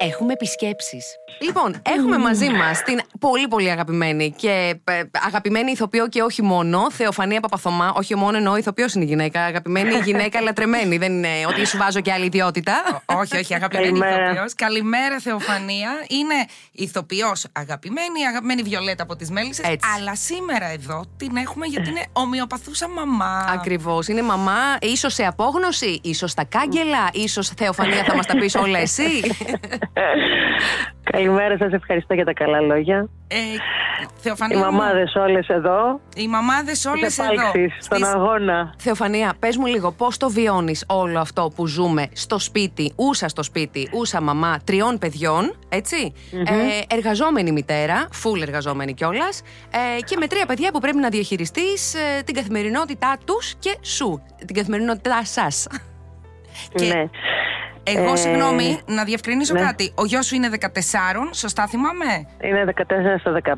Έχουμε 0.00 0.32
επισκέψεις. 0.32 1.16
Λοιπόν, 1.40 1.82
έχουμε 1.82 2.18
μαζί 2.18 2.50
μας 2.50 2.82
την 2.82 3.00
πολύ 3.20 3.48
πολύ 3.48 3.70
αγαπημένη 3.70 4.34
και 4.36 4.80
ε, 4.84 5.02
αγαπημένη 5.26 5.70
ηθοποιό 5.70 6.08
και 6.08 6.22
όχι 6.22 6.42
μόνο, 6.42 6.90
Θεοφανία 6.90 7.40
Παπαθωμά. 7.40 7.92
Όχι 7.96 8.16
μόνο 8.16 8.36
εννοώ 8.36 8.56
ηθοποιός 8.56 8.94
είναι 8.94 9.04
η 9.04 9.06
γυναίκα. 9.06 9.44
Αγαπημένη 9.44 9.94
γυναίκα 10.04 10.40
λατρεμένη. 10.40 10.98
Δεν 10.98 11.12
είναι 11.12 11.28
ότι 11.48 11.66
σου 11.66 11.76
βάζω 11.76 12.00
και 12.00 12.12
άλλη 12.12 12.24
ιδιότητα. 12.24 13.02
όχι, 13.04 13.36
όχι, 13.36 13.54
αγαπημένη 13.54 13.98
ηθοποιός. 13.98 14.54
Καλημέρα, 14.54 15.18
Θεοφανία. 15.18 15.90
Είναι 16.08 16.34
ηθοποιός 16.72 17.46
αγαπημένη, 17.52 18.26
αγαπημένη 18.28 18.62
Βιολέτα 18.62 19.02
από 19.02 19.16
τις 19.16 19.30
Μέλισσες. 19.30 19.66
Αλλά 19.96 20.14
σήμερα 20.16 20.66
εδώ 20.66 21.04
την 21.16 21.36
έχουμε 21.36 21.66
γιατί 21.66 21.88
είναι 21.88 22.06
ομοιοπαθούσα 22.12 22.88
μαμά. 22.88 23.46
Ακριβώς. 23.52 24.08
Είναι 24.08 24.22
μαμά, 24.22 24.76
ίσως 24.80 25.14
σε 25.14 25.24
απόγνωση, 25.24 26.00
ίσως 26.02 26.30
στα 26.30 26.44
κάγκελα, 26.44 27.08
ίσως 27.12 27.48
Θεοφανία 27.48 28.04
θα 28.04 28.14
μας 28.16 28.26
τα 28.26 28.36
πεις 28.36 28.54
όλα 28.54 28.78
εσύ. 28.78 29.02
Καλημέρα, 31.28 31.56
σας 31.58 31.72
ευχαριστώ 31.72 32.14
για 32.14 32.24
τα 32.24 32.32
καλά 32.32 32.60
λόγια. 32.60 33.08
Ε, 33.28 33.36
Θεοφανία. 34.16 34.58
Οι 34.58 34.60
μαμάδες 34.60 35.14
όλες 35.14 35.48
εδώ. 35.48 36.00
Οι 36.16 36.28
μαμάδες 36.28 36.84
όλες 36.84 37.18
εδώ. 37.18 37.68
Στον 37.78 38.04
αγώνα. 38.04 38.74
Θεοφανία, 38.78 39.32
πες 39.38 39.56
μου 39.56 39.66
λίγο, 39.66 39.92
πώς 39.92 40.16
το 40.16 40.30
βιώνεις 40.30 40.84
όλο 40.88 41.18
αυτό 41.18 41.52
που 41.56 41.66
ζούμε 41.66 42.08
στο 42.12 42.38
σπίτι, 42.38 42.92
ούσα 42.96 43.28
στο 43.28 43.42
σπίτι, 43.42 43.88
ούσα 43.92 44.20
μαμά 44.20 44.58
τριών 44.64 44.98
παιδιών, 44.98 45.58
έτσι; 45.68 46.12
Ε, 46.32 46.94
εργαζόμενη 46.94 47.52
μητέρα, 47.52 48.08
full 48.22 48.40
εργαζόμενη 48.42 48.94
κιόλας. 48.94 49.42
Ε, 49.70 50.00
και 50.00 50.16
με 50.16 50.26
τρία 50.26 50.46
παιδιά 50.46 50.72
που 50.72 50.80
πρέπει 50.80 50.98
να 50.98 51.08
διαχειριστείς 51.08 51.94
ε, 51.94 52.22
την 52.22 52.34
καθημερινότητά 52.34 53.16
τους 53.24 53.54
και 53.58 53.76
σου. 53.80 54.22
Την 54.46 54.54
καθημερινότητά 54.54 55.24
σας. 55.24 55.66
Ναι. 56.80 57.08
Εγώ, 57.96 58.12
ε, 58.12 58.16
συγγνώμη, 58.16 58.78
να 58.86 59.04
διευκρινίσω 59.04 59.54
ναι. 59.54 59.60
κάτι. 59.60 59.92
Ο 59.94 60.04
γιος 60.04 60.26
σου 60.26 60.34
είναι 60.34 60.48
14, 60.60 60.66
σωστά 61.32 61.66
θυμάμαι; 61.66 62.26
Είναι 62.42 62.64
14 62.64 62.82
στο 63.18 63.32
15 63.32 63.54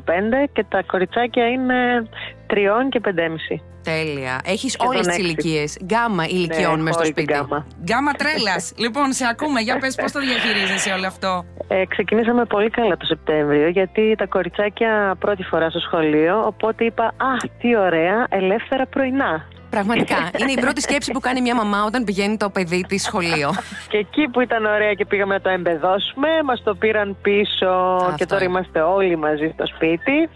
και 0.53 0.65
τα 0.69 0.83
κοριτσάκια 0.83 1.47
είναι 1.47 2.09
3 2.47 2.55
και 2.89 3.01
5,5. 3.05 3.61
Τέλεια. 3.83 4.41
Έχεις 4.45 4.75
όλες 4.79 5.07
τις 5.07 5.17
ηλικίες. 5.17 5.77
Γκάμα 5.83 6.25
ηλικιών 6.25 6.75
ναι, 6.75 6.81
μέσα 6.81 6.93
στο 6.93 7.05
σπίτι. 7.05 7.33
Γκάμα, 7.33 7.65
γκάμα 7.83 8.11
τρέλας. 8.11 8.73
λοιπόν, 8.83 9.13
σε 9.13 9.25
ακούμε. 9.29 9.59
Για 9.61 9.77
πες, 9.77 9.95
πώς 9.95 10.11
το 10.11 10.19
διαχειρίζεσαι 10.19 10.91
όλο 10.91 11.07
αυτό; 11.07 11.45
Ε, 11.67 11.85
ξεκινήσαμε 11.85 12.45
πολύ 12.45 12.69
καλά 12.69 12.97
το 12.97 13.05
Σεπτέμβριο, 13.05 13.67
γιατί 13.67 14.15
τα 14.17 14.25
κοριτσάκια 14.25 15.15
πρώτη 15.19 15.43
φορά 15.43 15.69
στο 15.69 15.79
σχολείο. 15.79 16.45
Οπότε 16.45 16.85
είπα, 16.85 17.05
Α, 17.05 17.31
τι 17.59 17.77
ωραία, 17.77 18.27
ελεύθερα 18.29 18.85
πρωινά. 18.85 19.47
Πραγματικά. 19.71 20.29
Είναι 20.37 20.51
η 20.51 20.59
πρώτη 20.59 20.81
σκέψη 20.81 21.11
που 21.11 21.19
κάνει 21.19 21.41
μια 21.41 21.55
μαμά 21.55 21.83
όταν 21.83 22.03
πηγαίνει 22.03 22.37
το 22.37 22.49
παιδί 22.49 22.85
της 22.87 23.03
σχολείο. 23.03 23.49
Και 23.87 23.97
εκεί 23.97 24.27
που 24.31 24.41
ήταν 24.41 24.65
ωραία 24.65 24.93
και 24.93 25.05
πήγαμε 25.05 25.33
να 25.33 25.41
το 25.41 25.49
εμπεδώσουμε, 25.49 26.27
μας 26.45 26.63
το 26.63 26.75
πήραν 26.75 27.17
πίσω 27.21 27.73
και 28.15 28.25
τώρα 28.25 28.43
είμαστε 28.43 28.79
όλοι 28.81 29.15
μαζί 29.17 29.51
στο 29.53 29.65
σπίτι. 29.67 30.29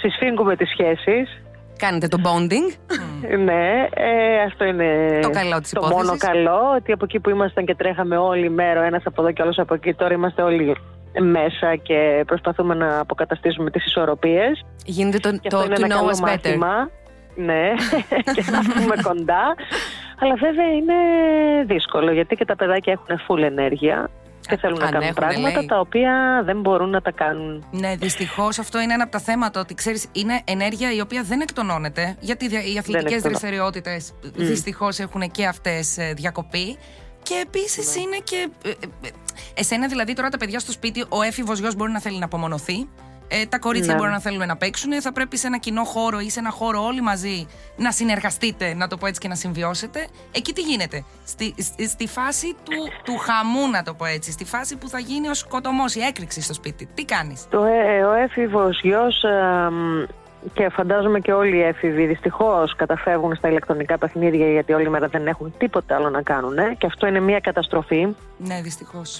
Συσφίγγουμε 0.00 0.56
τις 0.56 0.68
σχέσεις. 0.68 1.42
Κάνετε 1.76 2.08
το 2.08 2.18
bonding. 2.24 2.94
ναι, 3.38 3.86
ε, 3.94 4.42
αυτό 4.46 4.64
είναι 4.64 5.18
το, 5.22 5.30
καλό 5.30 5.60
της 5.60 5.70
το 5.72 5.86
μόνο 5.86 6.16
καλό. 6.16 6.60
Ότι 6.76 6.92
από 6.92 7.04
εκεί 7.04 7.20
που 7.20 7.30
ήμασταν 7.30 7.64
και 7.64 7.74
τρέχαμε 7.74 8.16
όλη 8.16 8.50
μέρα, 8.50 8.84
ένας 8.84 9.02
από 9.04 9.22
εδώ 9.22 9.32
και 9.32 9.42
άλλος 9.42 9.58
από 9.58 9.74
εκεί, 9.74 9.94
τώρα 9.94 10.12
είμαστε 10.14 10.42
όλοι 10.42 10.76
μέσα 11.20 11.76
και 11.76 12.22
προσπαθούμε 12.26 12.74
να 12.74 12.98
αποκαταστήσουμε 13.00 13.70
τις 13.70 13.86
ισορροπίες. 13.86 14.64
Γίνεται 14.84 15.18
το, 15.18 15.30
το, 15.30 15.48
το 15.48 15.74
to 15.74 15.90
know 15.90 16.10
us 16.12 16.28
better. 16.28 16.56
Ναι, 17.34 17.70
και 18.34 18.44
να 18.50 18.58
πούμε 18.58 18.94
κοντά. 19.02 19.54
Αλλά 20.18 20.34
βέβαια 20.34 20.72
είναι 20.72 20.94
δύσκολο 21.66 22.12
γιατί 22.12 22.36
και 22.36 22.44
τα 22.44 22.56
παιδάκια 22.56 22.92
έχουν 22.92 23.20
full 23.28 23.42
ενέργεια 23.42 24.10
και 24.48 24.56
θέλουν 24.56 24.78
να 24.78 24.90
κάνουν 24.90 25.14
πράγματα 25.14 25.64
τα 25.64 25.80
οποία 25.80 26.42
δεν 26.44 26.60
μπορούν 26.60 26.90
να 26.90 27.00
τα 27.00 27.10
κάνουν. 27.10 27.64
Ναι, 27.70 27.94
δυστυχώς 27.96 28.58
αυτό 28.58 28.80
είναι 28.80 28.92
ένα 28.92 29.02
από 29.02 29.12
τα 29.12 29.18
θέματα. 29.18 29.60
Ότι 29.60 29.74
ξέρεις, 29.74 30.08
είναι 30.12 30.40
ενέργεια 30.44 30.92
η 30.92 31.00
οποία 31.00 31.22
δεν 31.22 31.40
εκτονώνεται. 31.40 32.16
Γιατί 32.20 32.44
οι 32.44 32.78
αθλητικές 32.78 33.22
δραστηριότητες 33.22 34.12
mm. 34.12 34.30
δυστυχώς 34.34 34.98
έχουν 34.98 35.30
και 35.30 35.46
αυτές 35.46 35.98
ε, 35.98 36.12
διακοπή. 36.16 36.78
Και 37.22 37.42
επίσης 37.42 37.96
ναι. 37.96 38.02
είναι 38.02 38.16
και. 38.24 38.48
Ε, 38.64 38.68
ε, 38.68 39.08
εσένα 39.54 39.86
δηλαδή 39.86 40.12
τώρα 40.12 40.28
τα 40.28 40.36
παιδιά 40.36 40.58
στο 40.58 40.72
σπίτι, 40.72 41.04
ο 41.08 41.22
έφηβος 41.22 41.58
γιος 41.58 41.74
μπορεί 41.74 41.92
να 41.92 42.00
θέλει 42.00 42.18
να 42.18 42.24
απομονωθεί. 42.24 42.88
Ε, 43.34 43.46
τα 43.46 43.58
κορίτσια 43.58 43.92
ναι. 43.92 43.98
μπορεί 43.98 44.12
να 44.12 44.20
θέλουν 44.20 44.46
να 44.46 44.56
παίξουν. 44.56 44.92
Θα 45.00 45.12
πρέπει 45.12 45.36
σε 45.36 45.46
ένα 45.46 45.58
κοινό 45.58 45.84
χώρο 45.84 46.20
ή 46.20 46.30
σε 46.30 46.38
ένα 46.38 46.50
χώρο 46.50 46.84
όλοι 46.84 47.00
μαζί 47.00 47.46
να 47.76 47.90
συνεργαστείτε, 47.90 48.74
να 48.74 48.88
το 48.88 48.96
πω 48.96 49.06
έτσι 49.06 49.20
και 49.20 49.28
να 49.28 49.34
συμβιώσετε. 49.34 50.06
Εκεί 50.32 50.52
τι 50.52 50.60
γίνεται; 50.60 51.04
Στη, 51.24 51.54
στη, 51.88 52.06
φάση 52.06 52.56
του, 52.64 52.88
του 53.04 53.16
χαμού, 53.16 53.70
να 53.70 53.82
το 53.82 53.94
πω 53.94 54.04
έτσι. 54.04 54.32
Στη 54.32 54.44
φάση 54.44 54.76
που 54.76 54.88
θα 54.88 54.98
γίνει 54.98 55.28
ο 55.28 55.34
σκοτωμός, 55.34 55.94
η 55.94 56.00
έκρηξη 56.00 56.42
στο 56.42 56.54
σπίτι. 56.54 56.88
Τι 56.94 57.04
κάνεις; 57.04 57.48
Ε, 57.52 58.04
ο 58.04 58.12
έφηβος 58.12 58.80
γιος 58.82 59.24
και 60.52 60.68
φαντάζομαι 60.68 61.20
και 61.20 61.32
όλοι 61.32 61.56
οι 61.56 61.62
έφηβοι 61.62 62.06
δυστυχώς 62.06 62.76
καταφεύγουν 62.76 63.34
στα 63.34 63.48
ηλεκτρονικά 63.48 63.98
παιχνίδια 63.98 64.50
γιατί 64.50 64.72
όλη 64.72 64.88
μέρα 64.90 65.08
δεν 65.08 65.26
έχουν 65.26 65.54
τίποτα 65.58 65.96
άλλο 65.96 66.10
να 66.10 66.22
κάνουν. 66.22 66.58
Ε; 66.58 66.74
Και 66.78 66.86
αυτό 66.86 67.06
είναι 67.06 67.20
μια 67.20 67.40
καταστροφή. 67.40 68.08
Ναι, 68.36 68.60
δυστυχώς. 68.62 69.18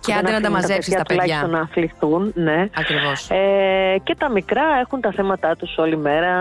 Και 0.00 0.14
άντε 0.14 0.30
να 0.30 0.40
τα 0.40 0.50
μαζέψεις 0.50 0.94
τα 0.94 1.02
παιδιά. 1.02 1.22
Τουλάχιστον 1.22 1.50
να 1.50 1.60
αθληθούν, 1.60 2.32
ναι. 2.34 2.68
Ακριβώς. 2.76 3.30
Ε, 3.30 4.00
και 4.02 4.14
τα 4.18 4.30
μικρά 4.30 4.64
έχουν 4.80 5.00
τα 5.00 5.12
θέματα 5.12 5.56
τους 5.56 5.76
όλη 5.76 5.96
μέρα 5.96 6.32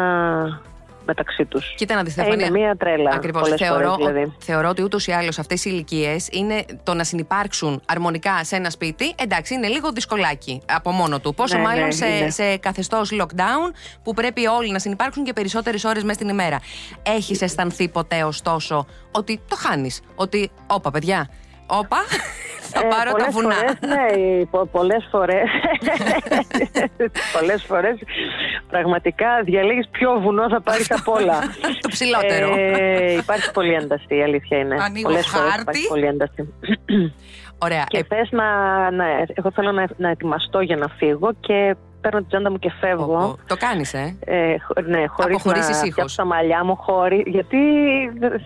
μεταξύ 1.06 1.46
τους. 1.46 1.74
Κοίτα 1.76 1.96
να 1.96 2.04
δεις, 2.04 2.18
ε, 2.18 2.26
Είναι 2.34 2.50
μία 2.50 2.76
τρέλα. 2.78 3.12
Ακριβώς. 3.14 3.54
Θεωρώ, 3.58 3.96
δηλαδή. 3.96 4.34
θεωρώ 4.40 4.70
ότι 4.70 4.84
ούτως 4.84 5.08
ή 5.08 5.12
άλλως 5.12 5.40
αυτές 5.40 5.66
οι 5.66 5.70
ηλικίες 5.74 6.28
είναι 6.32 6.66
το 6.84 6.94
να 6.94 7.04
συνεπάρξουν 7.04 7.82
αρμονικά 7.86 8.44
σε 8.44 8.56
ένα 8.56 8.70
σπίτι. 8.70 9.14
Εντάξει, 9.22 9.54
είναι 9.54 9.68
λίγο 9.68 9.92
δυσκολάκι 9.92 10.62
από 10.66 10.92
μόνο 10.92 11.20
του. 11.20 11.34
Πόσο 11.34 11.58
ναι, 11.58 11.64
μάλλον 11.64 11.86
ναι, 11.86 11.92
σε, 11.92 12.30
σε 12.30 12.58
καθεστώς 12.58 13.12
lockdown 13.22 13.74
που 14.04 14.14
πρέπει 14.14 14.48
όλοι 14.48 14.72
να 14.72 14.80
συνεπάρξουν 14.80 15.24
και 15.24 15.34
περισσότερες 15.34 15.84
ώρες 15.84 16.04
μέσα 16.04 16.14
στην 16.14 16.30
ημέρα. 16.30 16.60
Έχεις 17.04 17.42
αισθανθεί 17.42 17.88
ποτέ 17.90 18.24
ωστόσο 18.24 18.86
ότι 19.12 19.42
το 19.50 19.56
χάνεις. 19.56 20.02
Ότι, 20.16 20.52
όπα, 20.68 20.92
παιδιά, 20.92 21.30
όπα, 21.68 21.98
Θα 22.60 22.80
ε, 22.80 22.88
πάρω 22.88 23.12
τα 23.12 23.28
βουνά. 23.30 23.56
Φορές, 23.56 23.78
ναι, 23.82 24.46
πολλές 24.72 25.08
φορές, 25.12 25.50
πολλές 27.40 27.64
φορές 27.64 27.98
πραγματικά 28.70 29.28
διαλέγεις 29.44 29.88
ποιο 29.92 30.20
βουνό 30.20 30.50
θα 30.50 30.62
πάρεις 30.62 30.92
από 30.92 31.12
όλα. 31.12 31.40
Το 31.84 31.90
ψηλότερο. 31.90 32.56
Ε, 32.58 33.14
υπάρχει 33.14 33.52
πολύ 33.52 33.74
ένταση, 33.74 34.16
η 34.16 34.24
αλήθεια 34.24 34.58
είναι. 34.58 34.76
Ανοίγω 34.80 35.08
πολλές 35.08 35.26
χάρτη. 35.26 35.48
Φορές 35.48 35.62
υπάρχει 35.62 35.88
πολύ 35.88 36.06
ένταση. 36.06 36.54
Ωραία. 37.58 37.84
Και 37.88 37.98
ε... 37.98 38.04
θες 38.04 38.30
να, 38.32 38.46
να, 38.92 39.06
εγώ 39.34 39.52
θέλω 39.52 39.72
να, 39.72 39.88
να 39.98 40.10
ετοιμαστώ 40.10 40.60
για 40.60 40.76
να 40.76 40.88
φύγω 40.88 41.32
και 41.40 41.76
παίρνω 42.06 42.20
την 42.20 42.28
τσάντα 42.28 42.52
μου 42.52 42.60
και 42.60 42.72
φεύγω. 42.80 43.38
Το 43.48 43.56
κάνεις, 43.56 43.94
ε; 43.94 44.18
ε 44.20 44.56
ναι, 44.86 45.06
χωρίς 45.08 45.70
να 45.70 45.74
φτιάξω 45.74 46.16
τα 46.16 46.26
μαλλιά 46.26 46.64
μου, 46.64 46.76
χωρί, 46.76 47.24
γιατί 47.28 47.58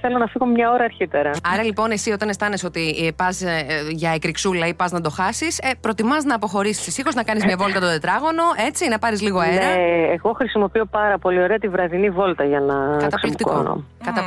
θέλω 0.02 0.18
να 0.18 0.28
φύγω 0.28 0.46
μια 0.46 0.72
ώρα 0.72 0.84
αρχίτερα. 0.84 1.32
Άρα 1.54 1.64
λοιπόν, 1.64 1.92
εσύ 1.92 2.12
όταν 2.12 2.30
αισθάνεσαι 2.30 2.66
ότι 2.66 2.84
ε, 3.06 3.12
πας 3.16 3.42
ε, 3.42 3.66
για 3.90 4.12
εκρηξούλα 4.12 4.68
ή 4.68 4.74
πας 4.74 4.92
να 4.92 5.02
το 5.02 5.10
χάσεις, 5.10 5.58
ε, 5.58 5.70
προτιμάς 5.82 6.24
να 6.24 6.36
αποχωρήσεις 6.36 6.88
ησύχως, 6.88 7.16
να 7.16 7.24
κάνεις 7.24 7.46
μια 7.46 7.58
βόλτα 7.58 7.80
το 7.80 7.88
τετράγωνο, 7.88 8.44
έτσι, 8.68 8.88
να 8.88 9.00
πάρεις 9.00 9.22
λίγο 9.22 9.40
αέρα; 9.40 9.66
Ναι, 9.66 10.14
εγώ 10.14 10.34
χρησιμοποιώ 10.34 10.86
πάρα 10.86 11.18
πολύ 11.18 11.42
ωραία 11.42 11.58
τη 11.58 11.68
βραδινή 11.68 12.10
βόλτα 12.10 12.44
για 12.44 12.60
να. 12.60 12.98
Καταπληκτικό. 12.98 13.84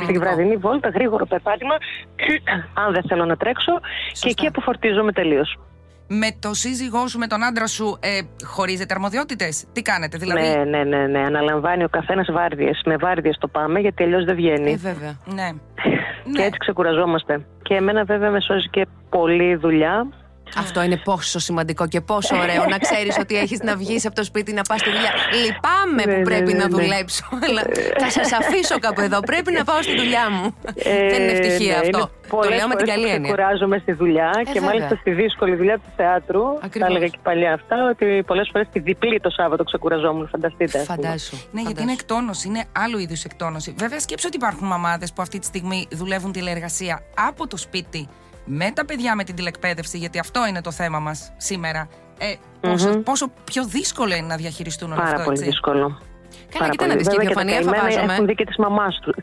Τη 0.07 0.17
βραδινή 0.17 0.55
βόλτα, 0.55 0.89
γρήγορο 0.89 1.25
περπάτημα, 1.25 1.75
αν 2.83 2.93
δεν 2.93 3.03
θέλω 3.07 3.25
να 3.25 3.37
τρέξω, 3.37 3.79
και 4.19 4.29
εκεί 4.29 4.47
αποφορτίζομαι 4.47 5.11
τελείως 5.11 5.57
με 6.19 6.27
το 6.39 6.53
σύζυγό 6.53 7.07
σου, 7.07 7.17
με 7.17 7.27
τον 7.27 7.43
άντρα 7.43 7.67
σου, 7.67 7.97
ε, 8.01 8.19
χωρίζετε 8.43 8.93
αρμοδιότητες; 8.93 9.63
Τι 9.73 9.81
κάνετε, 9.81 10.17
δηλαδή; 10.17 10.41
Ναι, 10.41 10.63
ναι, 10.63 10.83
ναι. 10.83 11.07
ναι. 11.07 11.19
Αναλαμβάνει 11.19 11.83
ο 11.83 11.89
καθένας 11.89 12.27
βάρδιες. 12.31 12.81
Με 12.85 12.97
βάρδιες 12.97 13.37
το 13.39 13.47
πάμε, 13.47 13.79
γιατί 13.79 14.03
αλλιώς 14.03 14.25
δεν 14.25 14.35
βγαίνει. 14.35 14.71
Ε, 14.71 14.75
βέβαια. 14.75 15.17
Ναι. 15.25 15.49
και 16.33 16.41
έτσι 16.41 16.57
ξεκουραζόμαστε. 16.57 17.45
Και 17.61 17.73
εμένα, 17.73 18.03
βέβαια, 18.03 18.29
με 18.29 18.41
σώζει 18.41 18.69
και 18.69 18.87
πολλή 19.09 19.55
δουλειά. 19.55 20.07
Αυτό 20.57 20.81
είναι 20.83 20.97
πόσο 21.03 21.39
σημαντικό 21.39 21.87
και 21.87 22.01
πόσο 22.01 22.35
ωραίο 22.37 22.65
να 22.69 22.77
ξέρεις 22.77 23.17
ότι 23.19 23.37
έχεις 23.37 23.59
να 23.59 23.75
βγεις 23.75 24.05
από 24.05 24.15
το 24.15 24.23
σπίτι 24.23 24.53
να 24.53 24.61
πας 24.61 24.79
στη 24.79 24.89
δουλειά. 24.89 25.11
Λυπάμαι 25.43 26.03
που 26.03 26.19
ναι, 26.19 26.23
πρέπει 26.23 26.53
ναι, 26.53 26.57
να 26.57 26.69
ναι, 26.69 26.81
δουλέψω, 26.81 27.23
αλλά 27.47 27.61
θα 27.99 28.09
σας 28.09 28.31
αφήσω 28.31 28.79
κάπου 28.79 29.01
εδώ. 29.01 29.19
Πρέπει 29.19 29.51
να 29.51 29.63
πάω 29.63 29.81
στη 29.81 29.95
δουλειά 29.97 30.29
μου. 30.29 30.55
Ε, 30.75 31.09
Δεν 31.09 31.21
είναι 31.21 31.31
ευτυχία 31.31 31.79
αυτό. 31.79 32.09
Το 32.41 32.49
λέω 32.49 32.67
με 32.67 32.75
την 32.75 32.87
καλή 32.87 33.07
έννοια. 33.07 33.29
Κουράζομαι 33.29 33.77
στη 33.77 33.91
δουλειά 33.93 34.31
ε, 34.47 34.51
και 34.51 34.61
μάλιστα 34.61 34.95
στη 34.95 35.11
δύσκολη 35.11 35.55
δουλειά 35.55 35.77
του 35.77 35.91
θεάτρου. 35.95 36.43
Θα 36.79 36.85
έλεγα 36.85 37.07
και 37.07 37.17
παλιά 37.23 37.53
αυτά 37.53 37.89
ότι 37.89 38.23
πολλές 38.25 38.49
φορές 38.51 38.67
τη 38.71 38.79
διπλή 38.79 39.19
το 39.19 39.29
Σάββατο 39.29 39.63
ξεκουραζόμουν. 39.63 40.27
Φανταστείτε. 40.27 40.79
Φαντάσου. 40.79 41.37
Ναι, 41.51 41.61
γιατί 41.61 41.81
είναι 41.81 41.91
εκτόνωση, 41.91 42.47
είναι 42.47 42.63
άλλου 42.71 42.97
είδους 42.97 43.23
εκτόνωση. 43.23 43.73
Βέβαια, 43.77 43.99
σκέψω 43.99 44.27
ότι 44.27 44.37
υπάρχουν 44.37 44.67
μαμάδες 44.67 45.13
που 45.13 45.21
αυτή 45.21 45.39
τη 45.39 45.45
στιγμή 45.45 45.87
δουλεύουν 45.91 46.31
τηλεεργασία 46.31 47.01
από 47.27 47.47
το 47.47 47.57
σπίτι 47.57 48.07
με 48.45 48.71
τα 48.71 48.85
παιδιά 48.85 49.15
με 49.15 49.23
την 49.23 49.35
τηλεκπαίδευση, 49.35 49.97
γιατί 49.97 50.19
αυτό 50.19 50.47
είναι 50.47 50.61
το 50.61 50.71
θέμα 50.71 50.99
μας 50.99 51.33
σήμερα. 51.37 51.87
Ε, 52.19 52.33
πόσο, 52.61 52.97
πόσο, 52.97 53.31
πιο 53.43 53.65
δύσκολο 53.65 54.15
είναι 54.15 54.27
να 54.27 54.35
διαχειριστούν 54.35 54.91
όλο 54.91 55.01
Πάρα 55.01 55.11
αυτό, 55.11 55.23
πολύ 55.23 55.39
δύσκολο. 55.39 55.97
Καλά, 56.59 56.69
και 56.69 56.85
να 56.85 56.95
δεις 56.95 57.07
και 57.07 57.15
η 57.21 57.25
διαφανεία 57.25 57.61
φαντάζομαι. 57.61 58.13
Έχουν 58.13 58.25
δει 58.25 58.35
και 58.35 58.45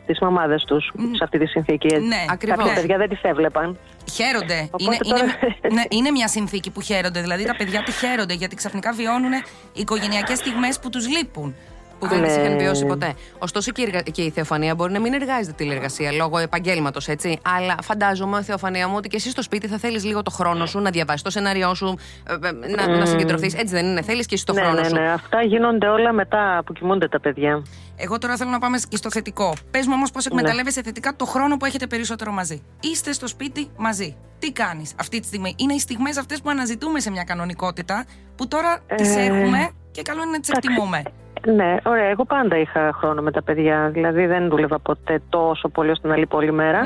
τις 0.05 0.19
μαμάδες 0.19 0.63
τους 0.63 0.91
σε 1.11 1.23
αυτή 1.23 1.37
τη 1.39 1.45
συνθήκη. 1.45 1.95
Ναι, 1.95 2.25
ακριβώς. 2.29 2.57
Κάποια 2.57 2.73
παιδιά 2.73 2.97
δεν 2.97 3.09
τι 3.09 3.19
έβλεπαν. 3.21 3.77
Χαίρονται. 4.11 4.69
είναι, 4.77 4.97
τώρα... 4.97 5.23
είναι, 5.23 5.35
ναι, 5.73 5.81
είναι 5.89 6.11
μια 6.11 6.27
συνθήκη 6.27 6.71
που 6.71 6.81
χαίρονται. 6.81 7.21
Δηλαδή 7.21 7.45
τα 7.45 7.55
παιδιά 7.55 7.83
τη 7.83 7.91
χαίρονται 7.91 8.33
γιατί 8.33 8.55
ξαφνικά 8.55 8.91
βιώνουν 8.91 9.31
οικογενειακές 9.73 10.37
στιγμές 10.37 10.79
που 10.79 10.89
τους 10.89 11.07
λείπουν 11.07 11.55
που 12.01 12.07
δεν 12.07 12.23
τις 12.23 12.35
είχαν 12.35 12.57
βιώσει 12.57 12.85
ποτέ. 12.85 13.13
Ωστόσο 13.39 13.71
και 14.11 14.21
η 14.21 14.29
Θεοφανία 14.29 14.75
μπορεί 14.75 14.93
να 14.93 14.99
μην 14.99 15.13
εργάζεται 15.13 15.53
τηλεργασία 15.57 16.11
λόγω 16.11 16.37
επαγγέλματος, 16.37 17.07
έτσι. 17.07 17.39
Αλλά 17.57 17.75
φαντάζομαι, 17.81 18.41
Θεοφανία 18.41 18.87
μου, 18.87 18.93
ότι 18.97 19.09
και 19.09 19.15
εσύ 19.15 19.29
στο 19.29 19.41
σπίτι 19.41 19.67
θα 19.67 19.77
θέλεις 19.77 20.05
λίγο 20.05 20.23
το 20.23 20.31
χρόνο 20.31 20.65
σου 20.65 20.79
να 20.79 20.89
διαβάσεις 20.89 21.21
το 21.21 21.29
σενάριό 21.29 21.73
σου, 21.73 21.97
ε, 22.27 22.33
ε, 22.33 22.51
να, 22.51 22.85
mm. 22.85 22.99
να 22.99 23.05
συγκεντρωθείς. 23.05 23.53
Έτσι 23.53 23.73
δεν 23.73 23.85
είναι. 23.85 24.01
Θέλεις 24.01 24.25
και 24.25 24.35
εσύ 24.35 24.45
το 24.45 24.53
ναι, 24.53 24.61
χρόνο 24.61 24.79
ναι, 24.79 24.87
σου. 24.87 24.93
Ναι, 24.93 25.11
αυτά 25.11 25.41
γίνονται 25.41 25.87
όλα 25.87 26.11
μετά 26.11 26.61
που 26.65 26.73
κοιμούνται 26.73 27.07
τα 27.07 27.19
παιδιά. 27.19 27.63
Εγώ 27.95 28.17
τώρα 28.17 28.35
θέλω 28.35 28.49
να 28.49 28.59
πάμε 28.59 28.79
και 28.89 28.95
στο 28.95 29.11
θετικό. 29.11 29.53
Πες 29.71 29.87
μου 29.87 29.93
όμως 29.95 30.11
πώς 30.11 30.25
εκμεταλλεύεσαι 30.25 30.79
ναι. 30.79 30.85
θετικά 30.85 31.15
το 31.15 31.25
χρόνο 31.25 31.57
που 31.57 31.65
έχετε 31.65 31.87
περισσότερο 31.87 32.31
μαζί. 32.31 32.63
Είστε 32.79 33.13
στο 33.13 33.27
σπίτι 33.27 33.69
μαζί. 33.77 34.15
Τι 34.39 34.51
κάνεις 34.51 34.93
αυτή 34.99 35.19
τη 35.19 35.25
στιγμή; 35.25 35.55
Είναι 35.57 35.73
οι 35.73 35.79
στιγμές 35.79 36.17
αυτές 36.17 36.41
που 36.41 36.49
αναζητούμε 36.49 36.99
σε 36.99 37.11
μια 37.11 37.23
κανονικότητα 37.23 38.05
που 38.35 38.47
τώρα 38.47 38.79
ε... 38.87 38.95
τι 38.95 39.09
έχουμε 39.09 39.69
και 39.91 40.01
καλό 40.01 40.21
είναι 40.21 40.31
να 40.31 40.39
τις 40.39 40.49
εκτιμούμε. 40.49 41.03
Ναι, 41.45 41.75
ωραία. 41.85 42.05
Εγώ 42.05 42.25
πάντα 42.25 42.57
είχα 42.57 42.91
χρόνο 42.93 43.21
με 43.21 43.31
τα 43.31 43.43
παιδιά. 43.43 43.89
Δηλαδή 43.93 44.25
δεν 44.25 44.49
δούλευα 44.49 44.79
ποτέ 44.79 45.21
τόσο 45.29 45.69
πολύ 45.69 45.89
ώστε 45.89 46.07
να 46.07 46.17
λείπω 46.17 46.37
όλη 46.37 46.51
μέρα. 46.51 46.81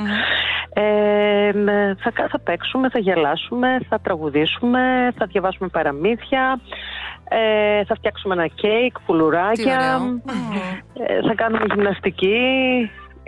Ε, 0.73 1.51
θα, 1.95 2.11
θα 2.29 2.39
παίξουμε, 2.43 2.89
θα 2.89 2.99
γελάσουμε, 2.99 3.77
θα 3.89 3.99
τραγουδήσουμε, 3.99 5.13
θα 5.17 5.25
διαβάσουμε 5.25 5.67
παραμύθια. 5.67 6.59
Ε, 7.29 7.85
θα 7.85 7.95
φτιάξουμε 7.95 8.33
ένα 8.33 8.47
κέικ, 8.47 8.99
πουλουράκια. 9.05 10.01
Ε, 11.07 11.27
θα 11.27 11.33
κάνουμε 11.35 11.65
γυμναστική. 11.73 12.39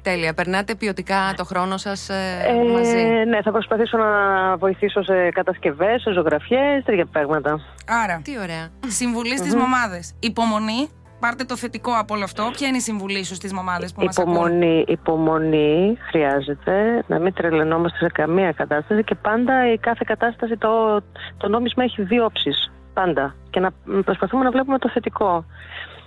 Τέλεια. 0.03 0.33
Περνάτε 0.33 0.75
ποιοτικά 0.75 1.33
το 1.35 1.43
χρόνο 1.43 1.77
σας 1.77 2.09
ε, 2.09 2.13
ε, 2.47 2.71
μαζί. 2.71 3.03
Ναι, 3.27 3.41
θα 3.41 3.51
προσπαθήσω 3.51 3.97
να 3.97 4.11
βοηθήσω 4.57 5.03
σε 5.03 5.29
κατασκευές, 5.29 6.01
σε 6.01 6.11
ζωγραφιές, 6.11 6.83
τέτοια 6.85 7.05
πράγματα. 7.05 7.59
Άρα. 8.03 8.21
Τι 8.23 8.39
ωραία. 8.39 8.69
Συμβουλή 8.87 9.37
στις 9.37 9.55
μαμάδε. 9.55 9.99
Υπομονή, 10.19 10.89
πάρτε 11.19 11.43
το 11.43 11.55
θετικό 11.57 11.91
από 11.99 12.15
όλο 12.15 12.23
αυτό. 12.23 12.49
Ποια 12.53 12.67
είναι 12.67 12.77
η 12.77 12.79
συμβουλή 12.79 13.23
σου 13.23 13.35
στις 13.35 13.53
μαμάδε 13.53 13.87
που 13.95 14.03
μας 14.03 14.17
ακούν. 14.17 14.61
Υπομονή 14.87 15.97
χρειάζεται, 16.09 17.03
να 17.07 17.19
μην 17.19 17.33
τρελαινόμαστε 17.33 17.97
σε 17.97 18.09
καμία 18.13 18.51
κατάσταση 18.51 19.03
και 19.03 19.15
πάντα 19.15 19.71
η 19.71 19.77
κάθε 19.77 20.03
κατάσταση, 20.05 20.57
το, 20.57 21.01
το 21.37 21.47
νόμισμα 21.47 21.83
έχει 21.83 22.01
δύο 22.01 22.25
όψεις. 22.25 22.71
Πάντα. 22.93 23.35
Και 23.49 23.59
να 23.59 23.71
προσπαθούμε 24.03 24.43
να 24.43 24.51
βλέπουμε 24.51 24.77
το 24.77 24.89
θετικό. 24.89 25.45